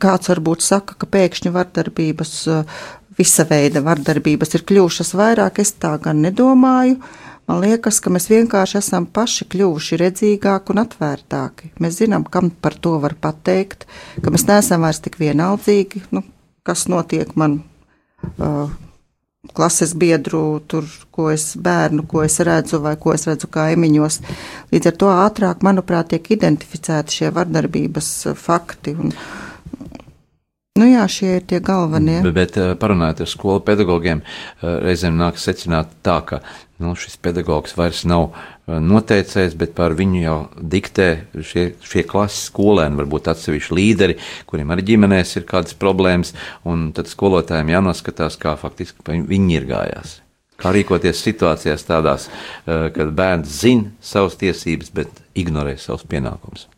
kāds 0.00 0.28
varbūt 0.28 0.64
saka, 0.64 0.96
ka 0.98 1.08
pēkšņi 1.08 1.52
vardarbības, 1.54 2.34
uh, 2.52 2.80
visa 3.20 3.44
veida 3.48 3.82
vardarbības 3.84 4.56
ir 4.56 4.64
kļuvušas 4.68 5.12
vairāk, 5.18 5.60
es 5.60 5.74
tā 5.76 5.94
gan 6.02 6.22
nedomāju. 6.24 6.98
Man 7.50 7.64
liekas, 7.64 7.98
ka 8.00 8.12
mēs 8.14 8.28
vienkārši 8.30 8.78
esam 8.78 9.08
paši 9.10 9.48
kļuvuši 9.50 9.98
redzīgāki 10.00 10.70
un 10.70 10.84
atvērtāki. 10.84 11.72
Mēs 11.82 11.98
zinām, 11.98 12.24
kam 12.24 12.52
par 12.62 12.76
to 12.78 12.94
var 13.02 13.16
pateikt, 13.18 13.88
ka 14.22 14.30
mēs 14.30 14.46
neesam 14.48 14.86
vairs 14.86 15.02
tik 15.02 15.18
vienaldzīgi, 15.20 16.04
nu, 16.14 16.22
kas 16.66 16.86
notiek 16.92 17.34
man 17.40 17.58
uh, 18.38 18.70
klases 19.56 19.96
biedru, 19.98 20.60
tur, 20.70 20.86
ko 21.10 21.30
es 21.34 21.50
bērnu, 21.58 22.06
ko 22.08 22.22
es 22.22 22.38
redzu 22.46 22.80
vai 22.84 22.94
ko 23.00 23.16
es 23.16 23.26
redzu 23.28 23.50
kaimiņos. 23.52 24.20
Līdz 24.70 24.92
ar 24.92 24.98
to 25.02 25.12
ātrāk, 25.12 25.64
manuprāt, 25.66 26.12
tiek 26.14 26.32
identificēti 26.36 27.20
šie 27.20 27.32
vardarbības 27.34 28.10
fakti. 28.38 28.94
Un, 28.94 29.16
Nu 30.78 30.86
jā, 30.86 31.02
šie 31.10 31.40
ir 31.40 31.46
tie 31.50 31.58
galvenie. 31.58 32.20
Bet, 32.22 32.34
bet 32.36 32.56
eh, 32.60 32.72
parunājot 32.78 33.24
ar 33.24 33.28
skolu 33.28 33.60
pedagogiem, 33.66 34.22
eh, 34.22 34.76
reizēm 34.86 35.18
nāk 35.18 35.40
secināt 35.42 35.90
tā, 36.06 36.20
ka 36.24 36.38
nu, 36.80 36.94
šis 36.96 37.18
pedagogs 37.20 37.74
vairs 37.76 38.04
nav 38.08 38.30
eh, 38.30 38.78
noteicējis, 38.78 39.58
bet 39.58 39.74
par 39.76 39.96
viņu 39.98 40.22
jau 40.22 40.38
diktē 40.56 41.08
šie, 41.42 41.66
šie 41.82 42.06
klases 42.08 42.46
skolēni, 42.52 42.96
varbūt 43.02 43.32
atsevišķi 43.34 43.78
līderi, 43.80 44.18
kuriem 44.48 44.70
arī 44.70 44.86
ģimenēs 44.92 45.36
ir 45.42 45.48
kādas 45.50 45.76
problēmas, 45.76 46.32
un 46.62 46.92
tad 46.96 47.10
skolotājiem 47.10 47.74
jānoskatās, 47.74 48.40
kā 48.40 48.56
faktiski 48.60 49.20
viņi 49.28 49.56
ir 49.58 49.70
gājās. 49.74 50.20
Kā 50.60 50.70
rīkoties 50.76 51.20
situācijās 51.24 51.86
tādās, 51.88 52.26
kad 52.66 53.14
bērns 53.16 53.62
zina 53.62 53.94
savas 54.04 54.36
tiesības, 54.36 54.92
bet 54.92 55.24
ignorē 55.40 55.78
savus 55.80 56.04
pienākumus. 56.04 56.68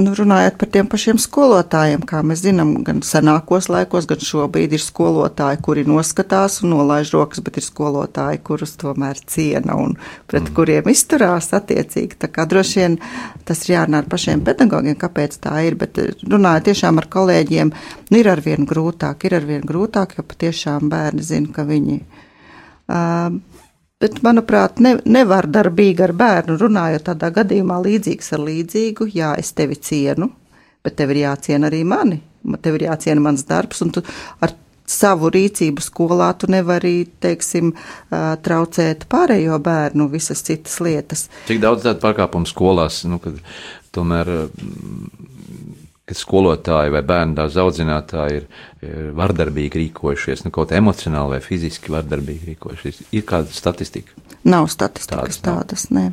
Nu, 0.00 0.14
runājot 0.16 0.54
par 0.56 0.68
tiem 0.72 0.86
pašiem 0.88 1.18
skolotājiem, 1.20 2.00
kā 2.08 2.22
mēs 2.24 2.40
zinām, 2.46 2.70
gan 2.80 3.02
senākos 3.04 3.66
laikos, 3.68 4.06
gan 4.08 4.22
šobrīd 4.24 4.72
ir 4.72 4.80
skolotāji, 4.80 5.58
kuri 5.66 5.84
noskatās 5.84 6.62
un 6.62 6.72
nolaiž 6.72 7.10
rokas, 7.12 7.42
bet 7.44 7.58
ir 7.60 7.66
skolotāji, 7.66 8.40
kurus 8.40 8.72
tomēr 8.80 9.20
ciena 9.28 9.76
un 9.76 9.92
pret 10.32 10.46
mm. 10.46 10.54
kuriem 10.56 10.88
izturās 10.88 11.50
attiecīgi. 11.52 12.16
Tā 12.24 12.32
kā 12.32 12.48
droši 12.48 12.80
vien 12.80 12.96
tas 13.44 13.60
ir 13.66 13.74
jārunā 13.74 14.00
ar 14.00 14.08
pašiem 14.16 14.40
pedagogiem, 14.48 14.96
kāpēc 14.96 15.36
tā 15.44 15.58
ir, 15.68 15.76
bet 15.84 16.00
runājot 16.24 16.70
tiešām 16.70 17.04
ar 17.04 17.10
kolēģiem, 17.12 17.76
nu, 18.08 18.16
ir 18.16 18.32
arvien 18.32 18.64
grūtāk, 18.72 19.28
ir 19.28 19.36
arvien 19.42 19.68
grūtāk, 19.68 20.16
jo 20.16 20.24
patiešām 20.24 20.88
bērni 20.88 21.28
zina, 21.34 21.52
ka 21.52 21.68
viņi. 21.68 22.00
Uh, 22.88 23.42
Bet, 24.02 24.18
manuprāt, 24.26 24.80
ne, 24.82 24.96
nevar 25.06 25.46
darbīgi 25.46 26.02
ar 26.02 26.12
bērnu 26.18 26.56
runājot 26.58 27.04
tādā 27.06 27.28
gadījumā 27.36 27.76
līdzīgs 27.84 28.32
ar 28.34 28.42
līdzīgu. 28.48 29.06
Jā, 29.14 29.36
es 29.38 29.52
tevi 29.54 29.78
cienu, 29.78 30.32
bet 30.82 30.96
tev 30.98 31.12
ir 31.14 31.22
jāciena 31.22 31.70
arī 31.70 31.84
mani. 31.86 32.18
Tev 32.64 32.80
ir 32.80 32.88
jāciena 32.88 33.22
mans 33.22 33.46
darbs, 33.46 33.84
un 33.86 33.92
tu 33.94 34.02
ar 34.42 34.56
savu 34.90 35.30
rīcību 35.32 35.84
skolā 35.84 36.32
tu 36.38 36.50
nevari, 36.50 37.04
teiksim, 37.22 37.70
traucēt 38.10 39.06
pārējo 39.12 39.60
bērnu 39.62 40.08
visas 40.10 40.42
citas 40.46 40.80
lietas. 40.82 41.28
Cik 41.46 41.62
daudz 41.62 41.86
tādu 41.86 42.02
pārkāpumu 42.02 42.50
skolās, 42.50 43.04
nu, 43.06 43.20
kad 43.22 43.38
tomēr 43.94 44.32
kad 46.08 46.18
skolotāji 46.18 46.92
vai 46.92 47.02
bērnu 47.06 47.36
dārza 47.38 47.62
audzinātāji 47.62 48.40
ir, 48.40 48.48
ir 48.82 49.12
vardarbīgi 49.18 49.84
rīkojušies, 49.84 50.44
nu, 50.46 50.52
kaut 50.54 50.74
emocionāli 50.74 51.36
vai 51.36 51.44
fiziski 51.44 51.94
vardarbīgi 51.94 52.52
rīkojušies. 52.52 53.04
Ir 53.14 53.24
kāda 53.28 53.54
statistika? 53.54 54.16
Nav 54.42 54.66
statistikas 54.72 55.38
tādas, 55.38 55.42
tādas 55.46 55.88
nē. 55.94 56.10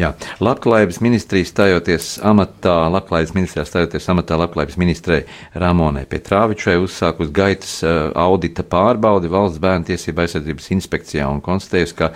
Jā, 0.00 0.14
labklājības 0.40 1.02
ministrija 1.04 1.46
stājoties 1.46 2.14
amatā, 2.24 2.74
labklājības 2.90 3.34
ministrijā 3.36 3.66
stājoties 3.68 4.08
amatā 4.08 4.38
labklājības 4.40 4.78
ministrei 4.80 5.18
Ramonai 5.60 6.06
Petrāvičai 6.08 6.78
uzsākus 6.80 7.28
gaitas 7.34 7.76
uh, 7.84 8.08
audita 8.16 8.64
pārbaudi 8.64 9.30
valsts 9.30 9.60
bērnu 9.62 9.90
tiesība 9.92 10.24
aizsardzības 10.24 10.70
inspekcijā 10.78 11.28
un 11.28 11.44
konstatējusi, 11.44 11.98
ka 11.98 12.10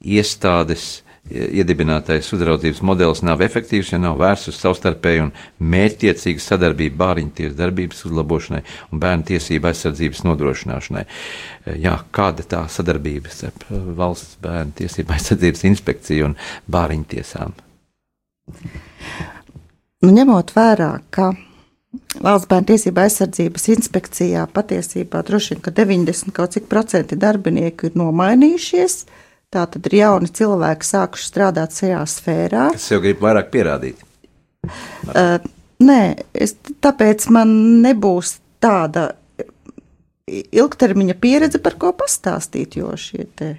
iestādes 0.00 0.88
iedibinātais 1.30 2.28
uzraudzības 2.32 2.80
modelis 2.86 3.22
nav 3.26 3.42
efektīvs, 3.44 3.92
ja 3.92 4.00
nav 4.00 4.18
vērsts 4.20 4.52
uz 4.52 4.60
savstarpēju 4.62 5.26
un 5.26 5.32
mērķtiecīgu 5.74 6.42
sadarbību 6.42 6.98
bāriņu 6.98 7.50
darbības 7.58 8.04
uzlabošanai 8.08 8.62
un 8.92 9.02
bērnu 9.02 9.28
tiesību 9.32 9.70
aizsardzības 9.70 10.24
nodrošināšanai. 10.26 11.04
Jā, 11.82 11.98
kāda 12.14 12.46
tā 12.48 12.62
sadarbība 12.72 13.32
starp 13.32 13.66
valsts 13.70 14.38
bērnu 14.44 14.76
tiesību 14.80 15.16
aizsardzības 15.16 15.66
inspekciju 15.72 16.30
un 16.30 16.38
bāriņu 16.70 17.10
tiesām? 17.12 17.54
Nu, 20.02 20.14
ņemot 20.14 20.56
vērā, 20.56 20.94
ka 21.10 21.34
Valsts 22.20 22.48
bērnu 22.50 22.68
tiesība 22.68 23.06
aizsardzības 23.06 23.64
inspekcijā 23.72 24.42
patiesībā 24.52 25.22
droši 25.24 25.54
vien, 25.54 25.60
ka 25.64 25.72
90 25.72 26.34
kaut 26.36 26.52
cik 26.52 26.66
procenti 26.68 27.16
darbinieku 27.20 27.88
ir 27.88 27.96
nomainījušies, 27.96 28.96
uh, 29.06 29.27
Tā 29.48 29.62
tad 29.72 29.86
ir 29.88 29.94
jauni 30.02 30.28
cilvēki 30.28 30.84
sākuši 30.84 31.24
strādāt 31.24 31.76
šajā 31.76 32.02
sfērā. 32.12 32.66
Es 32.76 32.90
jau 32.92 32.98
gribu 33.00 33.24
vairāk 33.24 33.48
pierādīt. 33.54 34.02
Uh, 35.08 35.38
nē, 35.80 36.02
es, 36.36 36.52
tāpēc 36.84 37.24
man 37.32 37.54
nebūs 37.84 38.34
tāda 38.60 39.14
ilgtermiņa 40.28 41.16
pieredze, 41.22 41.62
par 41.64 41.78
ko 41.80 41.94
pastāstīt, 41.96 42.76
jo 42.76 42.92
šie 43.00 43.24
te, 43.40 43.54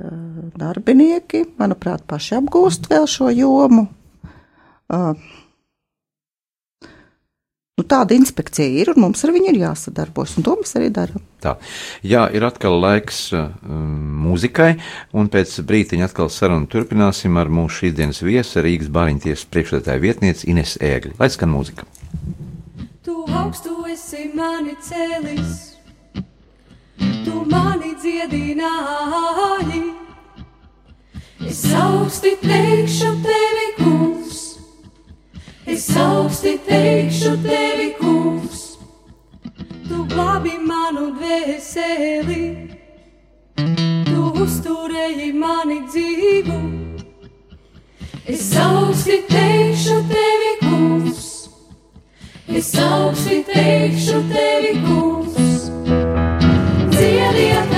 uh, 0.00 0.50
darbinieki, 0.58 1.44
manuprāt, 1.62 2.02
paši 2.10 2.40
apgūst 2.40 2.90
vēl 2.90 3.06
šo 3.10 3.30
jomu. 3.30 3.86
Uh, 4.90 5.14
Nu, 7.74 7.82
tāda 7.90 8.14
inspekcija 8.14 8.70
ir, 8.70 8.92
un 8.92 9.00
mums 9.02 9.24
ar 9.26 9.32
viņu 9.34 9.48
ir 9.50 9.56
jāsadarbojas, 9.64 10.36
un 10.38 10.44
to 10.46 10.52
mēs 10.60 10.76
arī 10.78 10.92
darām. 10.94 11.22
Tā. 11.42 11.56
Jā, 12.06 12.20
ir 12.30 12.44
atkal 12.46 12.76
laiks 12.78 13.16
uh, 13.34 13.48
mūzikai, 14.22 14.76
un 15.18 15.26
pēc 15.32 15.56
brīdiņa 15.66 16.06
atkal 16.06 16.30
sarunu 16.30 16.70
turpināsim 16.70 17.34
ar 17.34 17.50
mūsu 17.50 17.80
šīsdienas 17.80 18.22
viesu 18.22 18.62
Rīgas 18.62 18.92
Bāriņties 18.94 19.42
priekšstādātāju 19.50 20.04
vietnieci 20.06 20.52
Ines 20.54 20.76
Ēgli. 20.78 21.16
Lai 21.18 21.26
skan 21.34 21.50
mūzika! 21.50 21.88
Tu 23.02 23.16
augstu 23.42 23.74
esi 23.90 24.28
mani 24.38 24.76
cēlis, 24.78 25.74
tu 27.26 27.42
mani 27.50 27.90
dziedināji, 27.98 29.82
es 31.50 31.66
augsti 31.82 32.36
teikšu 32.46 33.10
tevi, 33.26 33.53
es 35.74 35.96
augsti 35.96 36.58
teikšu 36.66 37.32
tevi, 37.42 37.88
kungs, 37.98 38.60
tu 39.88 40.04
glābi 40.12 40.54
manu 40.62 41.08
dvēseli, 41.16 42.44
tu 44.06 44.28
uzturēji 44.44 45.32
mani 45.34 45.80
dzīvu. 45.88 46.60
Es 48.30 48.46
augsti 48.62 49.18
teikšu 49.32 49.98
tevi, 50.14 50.54
kungs, 50.62 51.28
es 52.48 52.70
augsti 52.78 53.42
teikšu 53.50 54.22
tevi, 54.30 54.74
kungs, 54.86 55.70
dziediet 56.94 57.73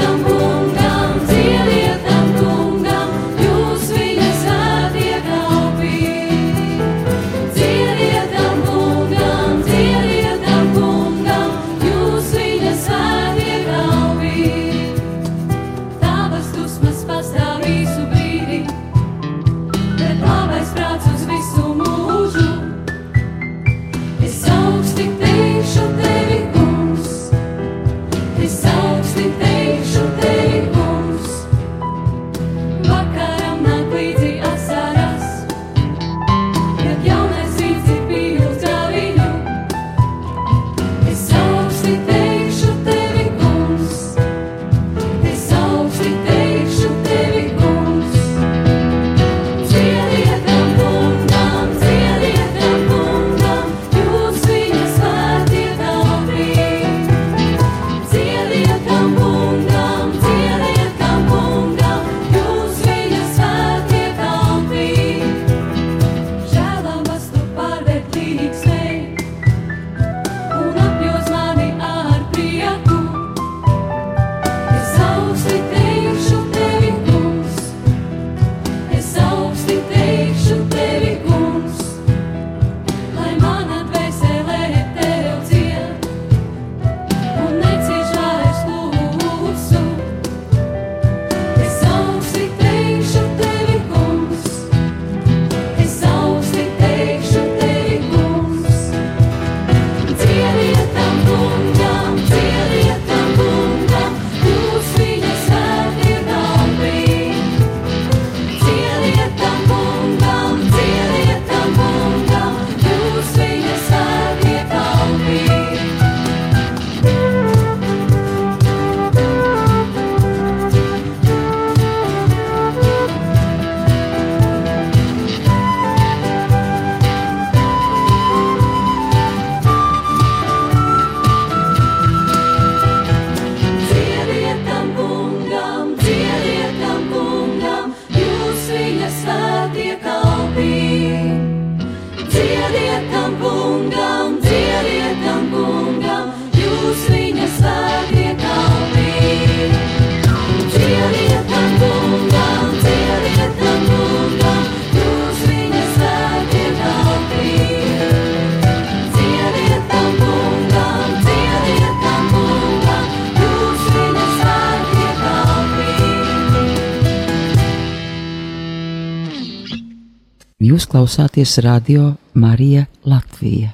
klausāties 171.07 171.59
radio 171.63 172.15
Marija 172.35 172.87
Latvija. 173.07 173.69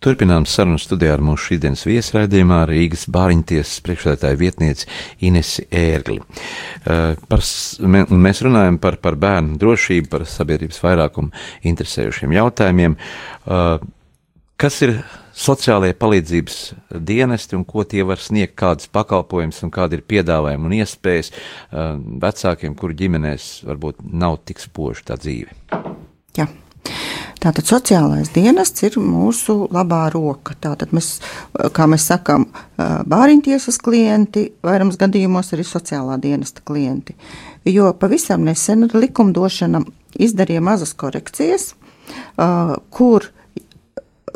Turpinām 0.00 0.46
sarunu 0.48 0.78
studijā 0.80 1.12
ar 1.16 1.22
mūsu 1.24 1.50
šīsdienas 1.50 1.82
viesraidījumā 1.84 2.62
Rīgas 2.70 3.04
Bāriņtiesas 3.12 3.82
priekšsēdētāja 3.84 4.38
vietnieci 4.40 4.88
Inesi 5.28 5.66
Ērgli. 5.68 6.22
Uh, 6.22 7.20
par, 7.28 7.44
mēs 8.24 8.40
runājam 8.46 8.78
par, 8.80 8.96
par 9.04 9.18
bērnu 9.20 9.58
drošību, 9.60 10.08
par 10.14 10.24
sabiedrības 10.30 10.80
vairākumu 10.86 11.32
interesējušiem 11.68 12.32
jautājumiem. 12.38 12.96
Uh, 14.56 14.56
Kas 14.56 14.78
ir 14.80 14.94
sociālajie 15.36 15.92
palīdzības 16.00 16.58
dienesti 17.04 17.58
un 17.58 17.64
ko 17.68 17.82
tie 17.84 18.00
var 18.08 18.20
sniegt, 18.24 18.54
kādas 18.56 18.88
pakalpojumus 18.88 19.58
un 19.66 19.72
kādi 19.72 19.98
ir 19.98 20.06
piedāvājumi 20.08 20.64
un 20.64 20.74
iespējas 20.78 21.28
uh, 21.28 21.98
vecākiem, 22.22 22.76
kuru 22.78 22.96
ģimenēs 22.96 23.50
varbūt 23.68 24.00
nav 24.16 24.38
tik 24.48 24.64
spoža 24.64 25.10
tā 25.10 25.18
dzīve? 25.20 25.52
Jā. 26.40 26.48
Tātad 27.36 27.68
sociālais 27.68 28.32
dienests 28.32 28.86
ir 28.88 28.96
mūsu 28.96 29.58
labā 29.76 30.06
roka. 30.14 30.56
Tātad 30.56 30.94
mēs, 30.96 31.18
kā 31.76 31.84
mēs 31.90 32.08
sakām, 32.08 32.48
bāriņtiesas 32.80 33.76
klienti, 33.84 34.48
vairums 34.64 34.96
gadījumos 34.96 35.52
arī 35.52 35.66
sociālā 35.68 36.16
dienesta 36.22 36.64
klienti. 36.64 37.12
Jo 37.68 37.92
pavisam 38.00 38.46
nesen 38.48 38.88
likumdošana 38.88 39.84
izdarīja 40.16 40.64
mazas 40.64 40.96
korekcijas, 40.96 41.74
ā, 42.40 42.78
kur 42.88 43.28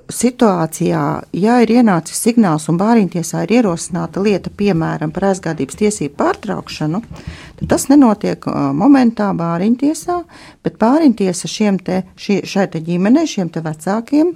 situācijā, 0.09 1.03
ja 1.37 1.57
ir 1.63 1.73
ienācis 1.75 2.21
signāls 2.25 2.69
un 2.71 2.79
bāriņtiesā 2.81 3.43
ir 3.45 3.55
ierosināta 3.59 4.23
lieta, 4.23 4.53
piemēram, 4.55 5.13
par 5.15 5.31
aizgādības 5.31 5.79
tiesību 5.81 6.15
pārtraukšanu, 6.19 7.01
tad 7.61 7.71
tas 7.73 7.89
nenotiek 7.91 8.47
uh, 8.49 8.71
momentā 8.77 9.31
bāriņtiesā, 9.37 10.21
bet 10.65 10.79
bāriņtiesa 10.81 11.51
šiem 11.51 11.81
te, 11.85 12.03
šie, 12.21 12.41
šai 12.49 12.69
te 12.73 12.83
ģimenei, 12.87 13.27
šiem 13.31 13.53
te 13.53 13.63
vecākiem 13.65 14.33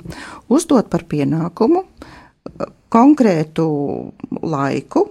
uzdot 0.52 0.90
par 0.92 1.06
pienākumu 1.10 1.84
uh, 1.84 2.68
konkrētu 2.94 3.68
laiku, 4.42 5.06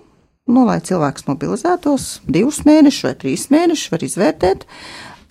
nu, 0.51 0.67
lai 0.67 0.79
cilvēks 0.83 1.27
mobilizētos 1.29 2.19
divus 2.27 2.61
mēnešus 2.67 3.07
vai 3.07 3.15
trīs 3.23 3.49
mēnešus, 3.53 3.91
var 3.95 4.07
izvērtēt. 4.07 4.69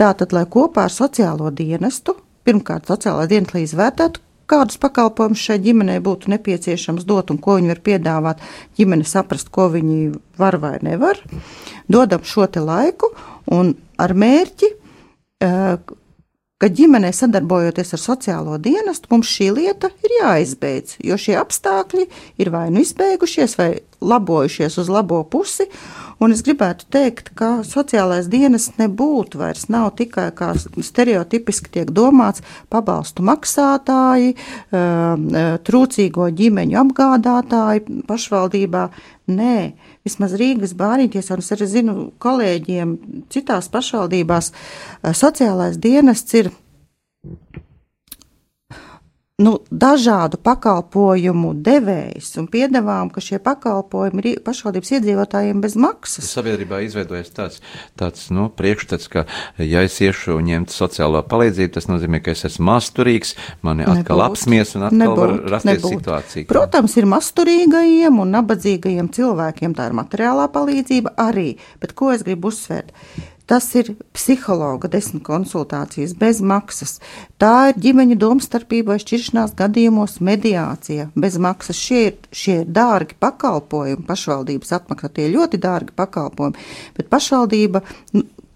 Tātad, 0.00 0.32
lai 0.34 0.46
kopā 0.50 0.88
ar 0.88 0.92
sociālo 0.92 1.52
dienestu, 1.52 2.16
pirmkārt, 2.48 2.88
sociālā 2.88 3.28
dienesta, 3.30 3.60
izvērtētu, 3.62 4.22
kādus 4.52 4.78
pakalpojumus 4.82 5.42
šai 5.42 5.58
ģimenei 5.64 6.02
būtu 6.04 6.30
nepieciešams 6.32 7.06
dot 7.08 7.32
un 7.32 7.40
ko 7.42 7.56
viņi 7.58 7.72
var 7.72 7.82
piedāvāt, 7.88 8.44
ģimene 8.78 9.08
saprast, 9.08 9.50
ko 9.54 9.70
viņi 9.72 10.12
var 10.40 10.58
vai 10.62 10.76
nevar. 10.84 11.20
Dodam 11.90 12.24
šo 12.26 12.46
te 12.52 12.62
laiku 12.62 13.12
un 13.52 13.74
ar 14.00 14.14
mērķi, 14.14 14.72
eh, 15.42 15.76
ka 16.62 16.70
ģimenē 16.70 17.10
sadarbojoties 17.10 17.96
ar 17.96 18.00
sociālo 18.00 18.58
dienestu, 18.62 19.10
mums 19.10 19.30
šī 19.34 19.48
lieta 19.56 19.90
ir 20.06 20.12
jāizbeidz, 20.20 21.00
jo 21.02 21.18
šie 21.18 21.34
apstākļi 21.40 22.06
ir 22.38 22.50
vai 22.54 22.68
nu 22.70 22.84
izbeigušies, 22.84 23.56
vai 23.58 23.70
labojušies 24.02 24.78
uz 24.78 24.90
labo 24.90 25.18
pusi. 25.26 25.66
Un 26.22 26.30
es 26.30 26.44
gribētu 26.46 26.86
teikt, 26.94 27.32
ka 27.34 27.64
sociālais 27.66 28.28
dienas 28.30 28.68
nebūtu 28.78 29.40
vairs 29.40 29.66
nav 29.74 29.88
tikai 29.98 30.28
kā 30.38 30.52
stereotipiski 30.54 31.72
tiek 31.74 31.90
domāts 31.90 32.44
pabalstu 32.70 33.26
maksātāji, 33.26 34.36
um, 34.70 35.26
trūcīgo 35.66 36.30
ģimeņu 36.38 36.78
apgādātāji 36.84 38.04
pašvaldībā. 38.06 38.86
Nē, 39.34 39.56
vismaz 40.06 40.34
Rīgas 40.38 40.74
bāriņtiesā, 40.78 41.36
un 41.36 41.44
es 41.44 41.52
arī 41.54 41.68
zinu 41.70 41.96
kolēģiem 42.22 42.96
citās 43.32 43.70
pašvaldībās, 43.72 44.52
eh, 44.52 45.12
sociālais 45.16 45.78
dienests 45.78 46.34
ir 46.40 46.50
nu, 49.42 49.52
dažādu 49.74 50.38
pakalpojumu 50.42 51.52
devējs 51.66 52.28
un 52.40 52.46
piedāvājam, 52.52 53.10
ka 53.12 53.22
šie 53.24 53.40
pakalpojumi 53.42 54.22
ir 54.30 54.40
pašvaldības 54.46 54.92
iedzīvotājiem 54.98 55.60
bez 55.64 55.74
maksas. 55.80 56.28
Sabiedrībā 56.30 56.78
izveidojas 56.86 57.32
tāds, 57.34 57.58
tāds 57.98 58.28
nu, 58.34 58.46
priekšstats, 58.54 59.08
ka, 59.12 59.24
ja 59.58 59.82
es 59.86 59.98
iešu 60.04 60.38
ņemt 60.46 60.70
sociālo 60.74 61.22
palīdzību, 61.26 61.72
tas 61.76 61.88
nozīmē, 61.90 62.22
ka 62.22 62.36
es 62.36 62.44
esmu 62.48 62.68
masturīgs, 62.70 63.34
mani 63.66 63.82
atkal 63.88 64.22
Nebūt. 64.22 64.26
apsmies 64.30 64.74
un 64.78 64.86
atkal 64.88 65.02
Nebūt, 65.02 65.22
var 65.24 65.34
rasties 65.56 65.72
nebūt. 65.82 65.96
situācija. 65.98 66.46
ka- 66.46 66.52
Protams, 66.54 66.96
ir 67.02 67.10
masturīgajiem 67.10 68.22
un 68.22 68.32
nabadzīgajiem 68.38 69.10
cilvēkiem 69.16 69.74
tā 69.74 69.90
ir 69.90 69.98
materiālā 69.98 70.48
palīdzība 70.54 71.16
arī, 71.18 71.56
bet 71.82 71.94
ko 71.98 72.12
es 72.14 72.22
gribu 72.22 72.48
uzsvērt? 72.52 72.94
Tas 73.52 73.66
ir 73.76 73.90
psihologa 74.16 74.88
desmit 74.88 75.20
konsultācijas 75.26 76.14
bez 76.16 76.38
maksas. 76.40 76.94
Tā 77.36 77.68
ir 77.68 77.80
ģimeņa 77.84 78.16
domstarpība 78.16 78.94
vai 78.94 79.02
šķiršanās 79.02 79.52
gadījumos 79.58 80.22
mediācija 80.24 81.10
bez 81.12 81.36
maksas. 81.36 81.76
Šie 81.76 82.00
ir, 82.06 82.14
šie 82.32 82.54
ir 82.62 82.70
dārgi 82.72 83.18
pakalpojumi, 83.20 84.06
pašvaldības 84.08 84.72
atmaksā 84.78 85.12
tie 85.12 85.28
ļoti 85.34 85.60
dārgi 85.60 85.92
pakalpojumi, 86.00 86.64
bet 86.96 87.12
pašvaldība, 87.12 87.84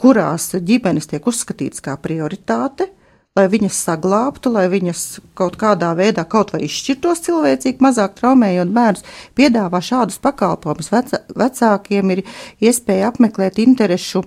kurās 0.01 0.49
ģimenes 0.57 1.13
tiek 1.13 1.29
uzskatītas 1.29 1.85
kā 1.85 1.99
prioritāte, 2.01 2.89
lai 3.37 3.47
viņas 3.53 3.85
saglābtu, 3.91 4.49
lai 4.57 4.65
viņas 4.73 5.05
kaut 5.37 5.61
kādā 5.61 5.93
veidā 5.99 6.25
kaut 6.25 6.57
vai 6.57 6.65
izšķirtos 6.65 7.21
cilvēcīgi, 7.29 7.85
mazāk 7.85 8.17
traumējot 8.17 8.73
bērnus, 8.73 9.05
piedāvā 9.37 9.85
šādus 9.85 10.17
pakalpojumus. 10.25 10.89
Vecākiem 11.37 12.17
ir 12.17 12.25
iespēja 12.65 13.13
apmeklēt 13.13 13.61
interešu 13.61 14.25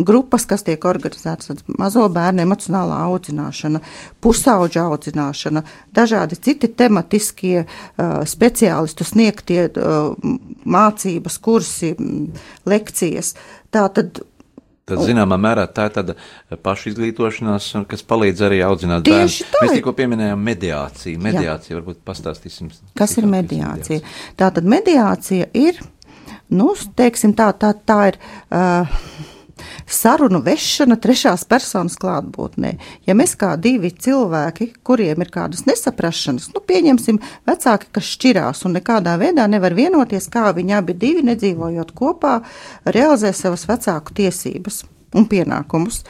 grupas, 0.00 0.46
kas 0.48 0.64
tiek 0.66 0.84
organizētas 0.88 1.50
tad 1.50 1.62
mazo 1.78 2.04
bērnu 2.12 2.44
emocionālā 2.46 3.02
audzināšana, 3.10 3.82
pusauģa 4.24 4.86
audzināšana, 4.88 5.64
dažādi 5.94 6.38
citi 6.40 6.70
tematiskie 6.72 7.62
uh, 7.64 8.22
speciālistu 8.28 9.06
sniegtie 9.06 9.66
uh, 9.68 10.12
mācības, 10.64 11.38
kursi, 11.42 11.94
lekcijas. 12.68 13.34
Tā 13.72 13.88
Tad, 14.82 14.98
zināmā 15.06 15.36
mērā, 15.38 15.68
tā 15.70 15.84
ir 15.86 15.92
tāda 15.94 16.14
paša 16.66 16.88
izglītošanās, 16.90 17.68
un 17.78 17.84
kas 17.88 18.02
palīdz 18.02 18.40
arī 18.48 18.58
audzināt 18.66 19.04
Tieši 19.06 19.44
bērnu. 19.44 19.52
tā 19.52 19.60
Mēs 19.62 19.76
tikko 19.78 19.92
pieminējām 20.00 20.42
mediāciju. 20.48 21.20
Mediācija, 21.22 21.76
varbūt 21.78 22.00
pastāstīsim. 22.08 22.72
Kas 22.98 23.14
ir 23.14 23.22
cik 23.22 23.30
mediācija? 23.30 24.02
Tātad 24.40 24.66
mediācija 24.66 25.46
ir, 25.54 25.78
nu, 26.50 26.72
teiksim, 26.98 27.36
tā, 27.38 27.52
tā, 27.54 27.70
tā 27.86 28.00
ir. 28.10 28.18
Uh, 28.50 29.30
Sarunu 29.86 30.40
vešana 30.44 30.96
trešās 31.02 31.44
personas 31.48 31.98
klātbūtnē. 32.00 32.72
Ja 33.06 33.16
mēs 33.18 33.34
kā 33.38 33.52
divi 33.60 33.92
cilvēki, 33.92 34.72
kuriem 34.86 35.24
ir 35.24 35.32
kādas 35.34 35.66
nesaprašanas, 35.68 36.50
nu, 36.54 36.62
pieņemsim, 36.66 37.20
vecāki, 37.48 37.90
kas 37.92 38.12
šķirās 38.16 38.64
un 38.68 38.78
nekādā 38.78 39.16
veidā 39.20 39.48
nevar 39.50 39.76
vienoties, 39.78 40.30
kā 40.32 40.50
viņi 40.56 40.78
abi 40.78 40.96
divi 40.96 41.26
nedzīvojot 41.28 41.92
kopā, 41.98 42.40
realizē 42.84 43.34
savas 43.36 43.66
vecāku 43.70 44.16
tiesības 44.22 44.84
un 45.16 45.26
pienākumus. 45.28 46.02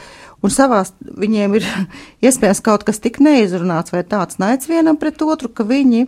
Un 0.43 0.51
savā 0.51 0.81
viņiem 0.99 1.55
ir 1.55 1.67
iespējams 2.27 2.61
kaut 2.65 2.83
kas 2.87 2.99
tik 3.03 3.21
neizrunāts 3.23 3.93
vai 3.95 4.03
tāds 4.07 4.39
naids 4.43 4.67
vienam 4.71 4.99
pret 4.99 5.21
otru, 5.23 5.49
ka 5.49 5.65
viņi 5.67 6.05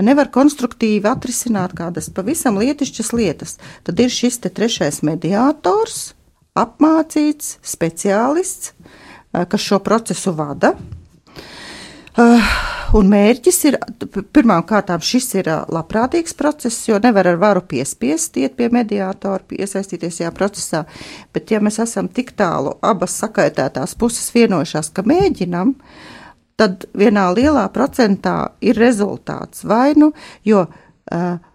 nevar 0.00 0.32
konstruktīvi 0.32 1.08
atrisināt 1.10 1.76
kādas 1.76 2.08
pavisam 2.14 2.60
lietišķas 2.60 3.12
lietas. 3.16 3.58
Tad 3.84 4.00
ir 4.00 4.12
šis 4.12 4.40
trešais 4.44 5.02
mediātors, 5.04 6.14
apmācīts 6.58 7.58
speciālists, 7.66 8.72
eh, 9.32 9.44
kas 9.46 9.60
šo 9.60 9.80
procesu 9.82 10.34
vada. 10.36 10.74
Uh, 12.14 12.42
un 12.94 13.08
mērķis 13.10 13.56
ir, 13.66 13.76
pirmām 14.30 14.62
kārtām, 14.62 15.00
šis 15.02 15.32
ir 15.34 15.48
uh, 15.50 15.64
labprātīgs 15.74 16.36
process, 16.38 16.84
jo 16.86 17.00
nevar 17.02 17.26
ar 17.26 17.40
varu 17.42 17.64
piespiest 17.66 18.38
iet 18.38 18.54
pie 18.54 18.68
mediātora, 18.70 19.42
iesaistīties 19.50 20.20
šajā 20.20 20.30
procesā. 20.36 20.84
Bet, 21.34 21.50
ja 21.50 21.58
mēs 21.58 21.80
esam 21.82 22.06
tik 22.06 22.30
tālu, 22.38 22.76
abas 22.86 23.16
sakaitētās 23.18 23.96
puses 23.98 24.30
vienojušās, 24.30 24.92
ka 24.94 25.02
mēģinam, 25.10 25.74
tad 26.54 26.86
vienā 26.94 27.26
lielā 27.34 27.66
procentā 27.74 28.36
ir 28.62 28.78
rezultāts. 28.78 29.66
Vai 29.66 29.96
nu, 29.98 30.12
jo 30.46 30.62
uh, 30.68 31.50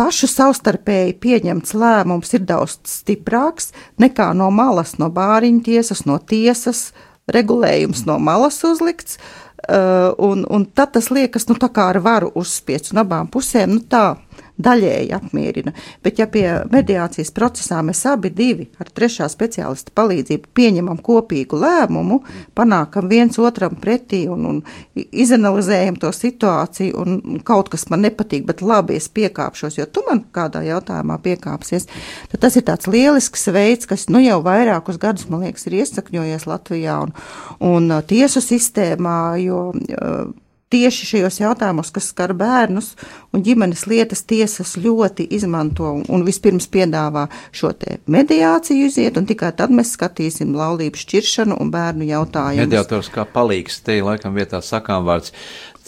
pašu 0.00 0.30
savstarpēji 0.30 1.18
pieņemts 1.20 1.74
lēmums 1.76 2.32
ir 2.36 2.46
daudz 2.48 2.78
stiprāks 2.88 3.70
nekā 4.00 4.30
no 4.38 4.48
malas, 4.54 4.96
no 5.00 5.10
bāriņu 5.12 5.60
tiesas, 5.66 6.06
no 6.08 6.16
tiesas, 6.18 6.90
regulējums 7.30 8.06
no 8.08 8.16
malas 8.22 8.62
uzlikts. 8.64 9.20
Uh, 9.60 10.16
un, 10.24 10.46
un 10.48 10.64
tad 10.64 10.94
tas 10.94 11.10
liekas, 11.12 11.44
nu, 11.50 11.54
tā 11.60 11.68
kā 11.68 11.90
ar 11.92 11.98
varu 12.00 12.30
uzspiest 12.40 12.94
no 12.96 13.04
abām 13.04 13.28
pusēm. 13.28 13.74
Nu, 13.76 13.82
tā 13.84 14.16
daļēji 14.62 15.12
apmierina. 15.16 15.72
Bet, 16.04 16.20
ja 16.20 16.26
pie 16.30 16.46
mediācijas 16.72 17.32
procesā 17.36 17.80
mēs 17.86 18.02
abi 18.08 18.30
divi 18.34 18.68
ar 18.80 18.90
trešā 18.92 19.28
speciālista 19.30 19.94
palīdzību 19.96 20.52
pieņemam 20.56 21.00
kopīgu 21.04 21.58
lēmumu, 21.60 22.20
panākam 22.56 23.08
viens 23.10 23.38
otram 23.40 23.76
pretī 23.80 24.24
un, 24.30 24.46
un 24.50 24.60
izanalizējam 24.94 25.98
to 26.00 26.12
situāciju, 26.14 27.04
un 27.04 27.40
kaut 27.46 27.72
kas 27.72 27.88
man 27.92 28.04
nepatīk, 28.06 28.46
bet 28.48 28.64
labi, 28.64 28.98
es 29.00 29.08
piekāpšos, 29.12 29.78
jo 29.80 29.88
tu 29.88 30.04
man 30.08 30.24
kādā 30.34 30.62
jautājumā 30.66 31.18
piekāpsies, 31.24 31.88
tad 32.32 32.44
tas 32.44 32.58
ir 32.58 32.66
tāds 32.68 32.90
lielisks 32.90 33.48
veids, 33.54 33.88
kas 33.90 34.08
nu 34.12 34.22
jau 34.22 34.40
vairākus 34.44 35.00
gadus, 35.00 35.28
man 35.30 35.46
liekas, 35.46 35.66
ir 35.68 35.80
iesakņojies 35.80 36.46
Latvijā 36.50 37.00
un, 37.06 37.16
un 37.64 37.90
uh, 37.90 38.04
tiesu 38.06 38.42
sistēmā, 38.44 39.18
jo 39.44 39.64
uh, 39.74 40.30
tieši 40.70 41.06
šajos 41.08 41.40
jautājumos, 41.40 41.90
kas 41.94 42.10
skar 42.12 42.32
bērnus 42.38 42.92
un 43.34 43.42
ģimenes 43.46 43.86
lietas, 43.90 44.22
tiesas 44.28 44.76
ļoti 44.78 45.26
izmanto 45.34 45.96
un 46.06 46.26
vispirms 46.26 46.68
piedāvā 46.70 47.26
šo 47.54 47.72
mediāciju 48.10 48.86
iziet, 48.86 49.18
un 49.18 49.26
tikai 49.26 49.50
tad 49.56 49.74
mēs 49.74 49.94
skatīsim 49.96 50.54
laulību 50.56 51.00
šķiršanu 51.00 51.58
un 51.60 51.72
bērnu 51.74 52.06
jautājumus. 52.10 52.68
Mediātors 52.68 53.10
kā 53.12 53.26
palīgs, 53.26 53.80
te 53.86 53.98
laikam 54.04 54.38
vietā 54.38 54.62
sakām 54.64 55.06
vārds. 55.08 55.34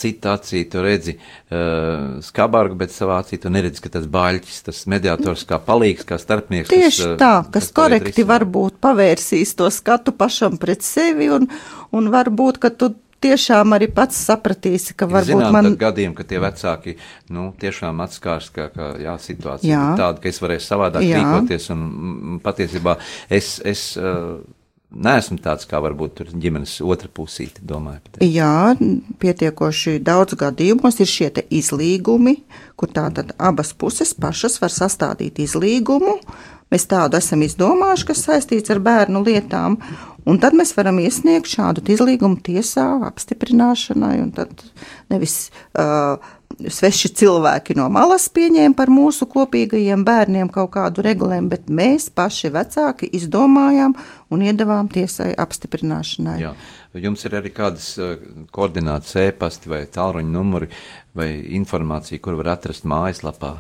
Cita 0.02 0.32
acī 0.38 0.62
tu 0.72 0.80
redzi 0.82 1.12
uh, 1.14 2.16
skabargu, 2.24 2.78
bet 2.80 2.94
savā 2.94 3.18
acī 3.20 3.36
tu 3.38 3.50
neredzi, 3.52 3.82
ka 3.84 3.90
tas 3.92 4.06
baļķis, 4.10 4.62
tas 4.66 4.80
mediātors 4.90 5.44
kā 5.46 5.58
palīgs, 5.62 6.06
kā 6.08 6.16
starpnieks. 6.18 6.72
Tieši 6.72 7.04
kas, 7.04 7.18
tā, 7.20 7.32
kas, 7.44 7.68
kas 7.68 7.68
korekti 7.76 8.24
varbūt 8.26 8.80
pavērsīs 8.82 9.52
to 9.60 9.68
skatu 9.70 10.16
pašam 10.16 10.56
pret 10.58 10.82
sevi 10.82 11.28
un, 11.36 11.44
un 11.92 12.10
varbūt, 12.10 12.58
ka 12.64 12.72
tu 12.72 12.94
tiešām 13.22 13.76
arī 13.76 13.88
pats 13.92 14.18
sapratīsi, 14.28 14.96
ka 14.98 15.08
varbūt 15.10 15.42
Zinām, 15.42 15.54
man. 15.56 15.76
gadiem, 15.80 16.14
ka 16.16 16.26
tie 16.28 16.40
vecāki, 16.42 16.96
nu, 17.34 17.50
tiešām 17.60 18.02
atskārs, 18.04 18.50
ka, 18.54 18.68
ka 18.74 18.94
jā, 19.02 19.16
situācija 19.22 19.70
jā. 19.70 19.84
ir 19.92 20.02
tāda, 20.02 20.22
ka 20.22 20.32
es 20.32 20.42
varēšu 20.42 20.68
savādāk 20.68 21.06
jā. 21.06 21.20
rīkoties, 21.20 21.70
un 21.74 21.86
m, 21.86 22.40
patiesībā 22.44 22.96
es, 23.32 23.54
es 23.68 23.84
uh, 24.00 24.40
neesmu 24.92 25.38
tāds, 25.42 25.66
kā 25.68 25.80
varbūt 25.82 26.16
tur 26.20 26.32
ģimenes 26.32 26.78
otra 26.84 27.10
pusīte, 27.12 27.64
domāju. 27.66 28.02
Pat. 28.08 28.24
Jā, 28.26 28.54
pietiekoši 29.22 29.98
daudz 30.04 30.36
gadījumos 30.40 31.00
ir 31.02 31.10
šie 31.10 31.30
te 31.38 31.46
izlīgumi, 31.50 32.38
kur 32.76 32.92
tātad 32.92 33.34
abas 33.38 33.72
puses 33.72 34.14
pašas 34.18 34.60
var 34.62 34.74
sastādīt 34.74 35.40
izlīgumu, 35.46 36.18
Mēs 36.72 36.86
tādu 36.88 37.18
esam 37.18 37.42
izdomājuši, 37.44 38.06
kas 38.08 38.22
saistīts 38.24 38.72
ar 38.72 38.78
bērnu 38.80 39.20
lietām, 39.26 39.76
un 40.28 40.38
tad 40.42 40.56
mēs 40.58 40.74
varam 40.76 41.00
iesniegt 41.02 41.50
šādu 41.50 41.84
izlīgumu 41.94 42.40
tiesā 42.44 42.86
apstiprināšanai, 43.08 44.14
un 44.22 44.30
tad 44.36 44.64
nevis 45.12 45.50
uh, 45.78 46.20
sveši 46.60 47.10
cilvēki 47.18 47.76
no 47.78 47.88
malas 47.92 48.28
pieņēma 48.32 48.76
par 48.76 48.92
mūsu 48.92 49.26
kopīgajiem 49.30 50.04
bērniem 50.06 50.50
kaut 50.52 50.72
kādu 50.76 51.04
regulējumu, 51.06 51.50
bet 51.52 51.72
mēs 51.72 52.08
paši 52.14 52.52
vecāki 52.54 53.08
izdomājām 53.18 53.96
un 54.32 54.44
iedavām 54.46 54.90
tiesai 54.92 55.32
apstiprināšanai. 55.38 56.38
Jā. 56.42 56.54
Jums 57.02 57.24
ir 57.24 57.38
arī 57.38 57.52
kādas 57.54 57.94
koordinātas 58.52 59.16
e-pasti 59.22 59.72
vai 59.72 59.84
tālruņa 59.88 60.28
numuri 60.28 60.68
vai 61.16 61.30
informācija, 61.56 62.20
kur 62.20 62.36
var 62.40 62.58
atrast 62.58 62.84
mājaslapā? 62.88 63.56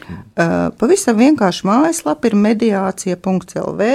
Uh, 0.00 0.70
pavisam 0.80 1.18
vienkārši 1.18 1.66
mājaslapa 1.68 2.30
ir 2.30 2.36
mediācija.lv, 2.40 3.88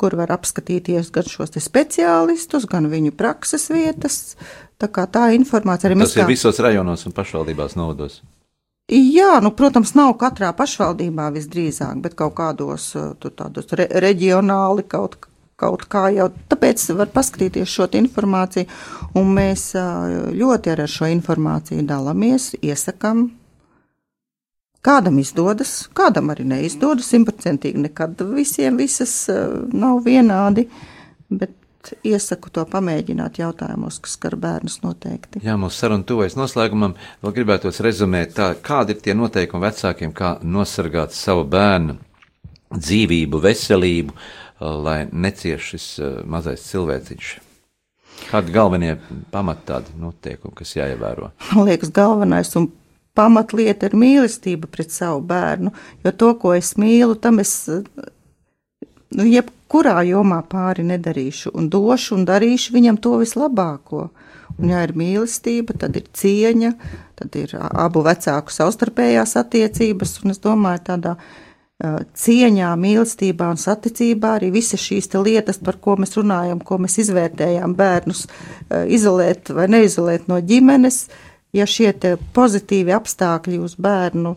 kur 0.00 0.16
var 0.18 0.32
apskatīties 0.34 1.10
gan 1.14 1.28
šos 1.28 1.56
speciālistus, 1.62 2.68
gan 2.68 2.88
viņu 2.92 3.14
prakses 3.16 3.68
vietas. 3.72 4.36
Tā 4.76 4.90
kā 4.92 5.06
tā 5.08 5.30
informācija 5.36 5.90
arī 5.90 6.00
mēs. 6.00 6.12
Tas 6.12 6.20
kā... 6.20 6.26
ir 6.26 6.34
visos 6.34 6.58
rajonos 6.60 7.06
un 7.08 7.14
pašvaldībās 7.16 7.78
novados. 7.80 8.20
Jā, 8.92 9.40
nu, 9.42 9.50
protams, 9.56 9.96
nav 9.98 10.12
katrā 10.20 10.52
pašvaldībā 10.54 11.32
visdrīzāk, 11.34 11.96
bet 12.04 12.14
kaut 12.18 12.36
kādos 12.38 12.92
tādos 13.24 13.72
re 13.74 13.88
reģionāli 14.04 14.84
kaut, 14.86 15.16
kaut 15.58 15.88
kā 15.90 16.04
jau. 16.14 16.28
Tāpēc 16.52 16.84
var 17.00 17.10
paskatīties 17.10 17.72
šo 17.72 17.88
informāciju, 17.98 18.68
un 19.18 19.32
mēs 19.40 19.72
ļoti 20.38 20.76
ar 20.76 20.84
šo 20.92 21.10
informāciju 21.16 21.88
dalāmies, 21.88 22.52
iesakām 22.62 23.26
Kādam 24.86 25.18
izdodas, 25.18 25.88
kādam 25.98 26.30
arī 26.30 26.44
neizdodas. 26.46 27.08
Simtprocentīgi 27.10 27.80
nekad 27.88 28.20
visiem 28.30 28.76
visas 28.78 29.14
eh, 29.32 29.48
nav 29.74 30.04
vienādi, 30.06 30.68
bet 31.26 31.90
iesaku 32.06 32.50
to 32.54 32.62
pamēģināt 32.70 33.40
jautājumos, 33.40 33.98
kas 34.02 34.14
skar 34.14 34.36
bērnus 34.38 34.80
noteikti. 34.84 35.42
Jā, 35.46 35.56
mūsu 35.58 35.82
saruna 35.82 36.06
tuvojas 36.06 36.38
noslēgumam. 36.38 36.94
Vēl 37.22 37.34
gribētos 37.40 37.82
rezumēt, 37.82 38.36
tā, 38.38 38.52
kādi 38.62 38.94
ir 38.94 39.02
tie 39.02 39.14
noteikumi 39.18 39.66
vecākiem, 39.66 40.14
kā 40.14 40.36
nosargāt 40.46 41.14
savu 41.18 41.46
bērnu 41.50 41.98
dzīvību, 42.76 43.42
veselību, 43.42 44.14
eh, 44.14 44.70
lai 44.86 45.00
necieš 45.10 45.70
šis 45.74 45.90
eh, 45.98 46.16
mazais 46.30 46.62
cilvēciņš. 46.70 47.36
Kādi 48.30 48.54
galvenie 48.54 48.94
pamati 49.34 49.66
tādi 49.68 49.98
noteikumi, 50.00 50.54
kas 50.56 50.78
jāievēro? 50.78 51.34
Man 51.52 51.66
liekas, 51.68 51.90
galvenais 51.94 52.54
un 52.56 52.70
pamatlieta 53.16 53.88
ir 53.88 53.96
mīlestība 53.98 54.68
pret 54.70 54.92
savu 54.94 55.22
bērnu, 55.26 55.72
jo 56.04 56.12
to, 56.12 56.32
ko 56.40 56.54
es 56.56 56.74
mīlu, 56.80 57.16
tam 57.20 57.40
es 57.42 57.54
nu, 59.16 59.24
jebkurā 59.24 60.00
jomā 60.08 60.42
pāri 60.50 60.84
nedarīšu, 60.86 61.54
un 61.56 61.70
došu 61.72 62.16
un 62.18 62.26
darīšu 62.28 62.76
viņam 62.76 63.00
to 63.02 63.16
vislabāko. 63.22 64.08
Un, 64.56 64.70
ja 64.72 64.84
ir 64.86 64.94
mīlestība, 64.96 65.74
tad 65.76 65.98
ir 65.98 66.06
cieņa, 66.16 66.70
tad 67.18 67.34
ir 67.36 67.52
abu 67.60 68.00
vecāku 68.06 68.54
savstarpējās 68.54 69.36
attiecības, 69.36 70.14
un 70.24 70.32
es 70.32 70.40
domāju, 70.40 70.82
tādā 70.86 71.12
uh, 71.18 71.98
cieņā, 72.16 72.70
mīlestībā 72.80 73.50
un 73.52 73.60
saticībā 73.60 74.36
arī 74.38 74.48
visas 74.54 74.80
šīs 74.80 75.12
lietas, 75.18 75.60
par 75.60 75.76
ko 75.82 75.98
mēs 76.00 76.16
runājam, 76.16 76.62
ko 76.64 76.80
mēs 76.80 76.96
izvērtējām 77.04 77.76
bērnus, 77.76 78.24
uh, 78.30 78.86
izolēt 78.88 79.52
vai 79.52 79.68
neizolēt 79.76 80.30
no 80.32 80.40
ģimenes, 80.40 81.02
uh, 81.04 81.35
ja 81.54 81.66
šie 81.68 81.92
pozitīvi 82.34 82.94
apstākļi 82.96 83.60
uz 83.62 83.76
bērnu 83.78 84.36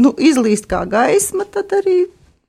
nu, 0.00 0.12
izlīst 0.18 0.68
kā 0.70 0.84
gaisma, 0.90 1.46
tad 1.50 1.72
arī 1.76 2.04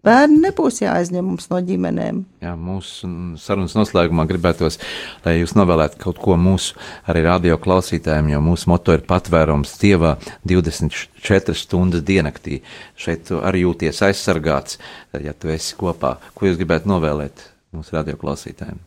bērni 0.05 0.39
nebūs 0.43 0.81
jāaizņem 0.83 1.25
mums 1.25 1.47
no 1.51 1.59
ģimenēm. 1.65 2.21
Jā, 2.43 2.53
mūsu 2.59 3.09
sarunas 3.41 3.75
noslēgumā 3.77 4.27
gribētos, 4.29 4.79
lai 5.25 5.37
jūs 5.39 5.55
novēlētu 5.57 6.01
kaut 6.01 6.21
ko 6.21 6.37
mūsu 6.41 6.77
arī 7.09 7.25
radio 7.25 7.57
klausītājiem, 7.61 8.33
jo 8.35 8.41
mūsu 8.45 8.69
moto 8.73 8.95
ir 8.95 9.05
patvērums 9.07 9.75
Dievā 9.81 10.15
24 10.47 11.57
stundas 11.57 12.05
diennaktī. 12.05 12.61
Šeit 12.97 13.33
arī 13.41 13.65
jūties 13.65 14.03
aizsargāts, 14.09 14.81
ja 15.21 15.33
tu 15.33 15.53
esi 15.53 15.77
kopā. 15.79 16.17
Ko 16.37 16.49
jūs 16.49 16.59
gribētu 16.61 16.91
novēlēt 16.91 17.47
mūsu 17.75 17.97
radio 17.97 18.17
klausītājiem? 18.21 18.81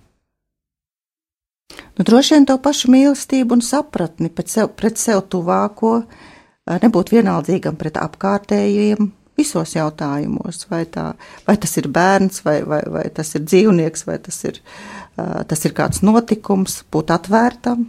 Nu, 1.68 2.04
droši 2.04 2.36
vien 2.36 2.46
to 2.48 2.56
pašu 2.62 2.90
mīlestību 2.94 3.58
un 3.58 3.62
sapratni 3.64 4.30
pret 4.32 4.52
sev, 4.52 4.72
pret 4.78 5.00
sev 5.00 5.24
tuvāko, 5.32 6.02
nebūt 6.84 7.12
vienaldzīgam 7.14 7.76
pret 7.80 7.98
apkārtējiem 8.00 9.10
visos 9.38 9.74
jautājumos. 9.76 10.64
Vai, 10.70 10.84
tā, 10.90 11.12
vai 11.46 11.56
tas 11.60 11.76
ir 11.80 11.90
bērns, 11.94 12.42
vai, 12.46 12.60
vai, 12.66 12.80
vai 12.98 13.04
tas 13.14 13.34
ir 13.38 13.44
dzīvnieks, 13.46 14.06
vai 14.08 14.18
tas 14.22 14.40
ir, 14.48 14.62
tas 15.16 15.68
ir 15.68 15.76
kāds 15.76 16.02
notikums, 16.06 16.80
būt 16.92 17.12
atvērtam, 17.14 17.86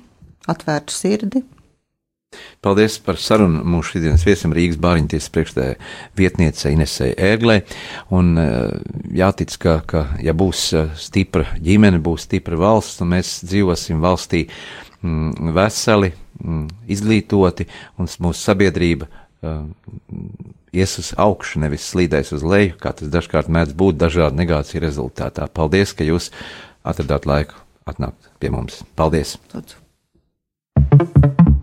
atvērtu 0.49 0.95
sirdi. 0.95 1.43
Paldies 2.59 2.97
par 2.99 3.15
sarunu 3.15 3.61
mūsu 3.63 3.95
šodienas 3.95 4.25
viesim 4.27 4.51
Rīgas 4.55 4.79
Bāriņtiesas 4.83 5.31
priekšstādē 5.31 5.69
vietniece 6.19 6.73
Inesei 6.73 7.13
Ērglē. 7.15 7.61
Un 8.15 8.33
eh, 8.41 8.73
jātic, 9.15 9.55
ka, 9.63 9.77
ka 9.87 10.03
ja 10.23 10.35
būs 10.35 10.65
eh, 10.75 10.91
stipra 10.99 11.47
ģimene, 11.63 12.01
būs 12.03 12.27
stipra 12.27 12.59
valsts, 12.59 12.99
un 13.05 13.13
mēs 13.15 13.37
dzīvosim 13.47 14.03
valstī 14.03 14.43
mm, 14.45 15.53
veseli, 15.55 16.11
mm, 16.43 16.67
izglītoti, 16.97 17.69
un 17.97 18.11
mūsu 18.27 18.39
sabiedrība 18.43 19.07
uh, 19.07 19.63
ies 20.75 20.99
uz 20.99 21.13
augšu, 21.17 21.63
nevis 21.63 21.87
slīdēs 21.93 22.33
uz 22.35 22.43
leju, 22.43 22.75
kā 22.81 22.91
tas 22.93 23.11
dažkārt 23.13 23.47
mēdz 23.47 23.75
būt 23.79 24.03
dažādu 24.03 24.43
negāciju 24.43 24.83
rezultātā. 24.83 25.47
Paldies, 25.47 25.95
ka 25.95 26.07
jūs 26.07 26.29
atradāt 26.83 27.29
laiku 27.29 27.55
atnākt 27.89 28.33
pie 28.43 28.51
mums. 28.51 28.83
Paldies! 28.99 29.37
Lūdzu. 29.55 29.79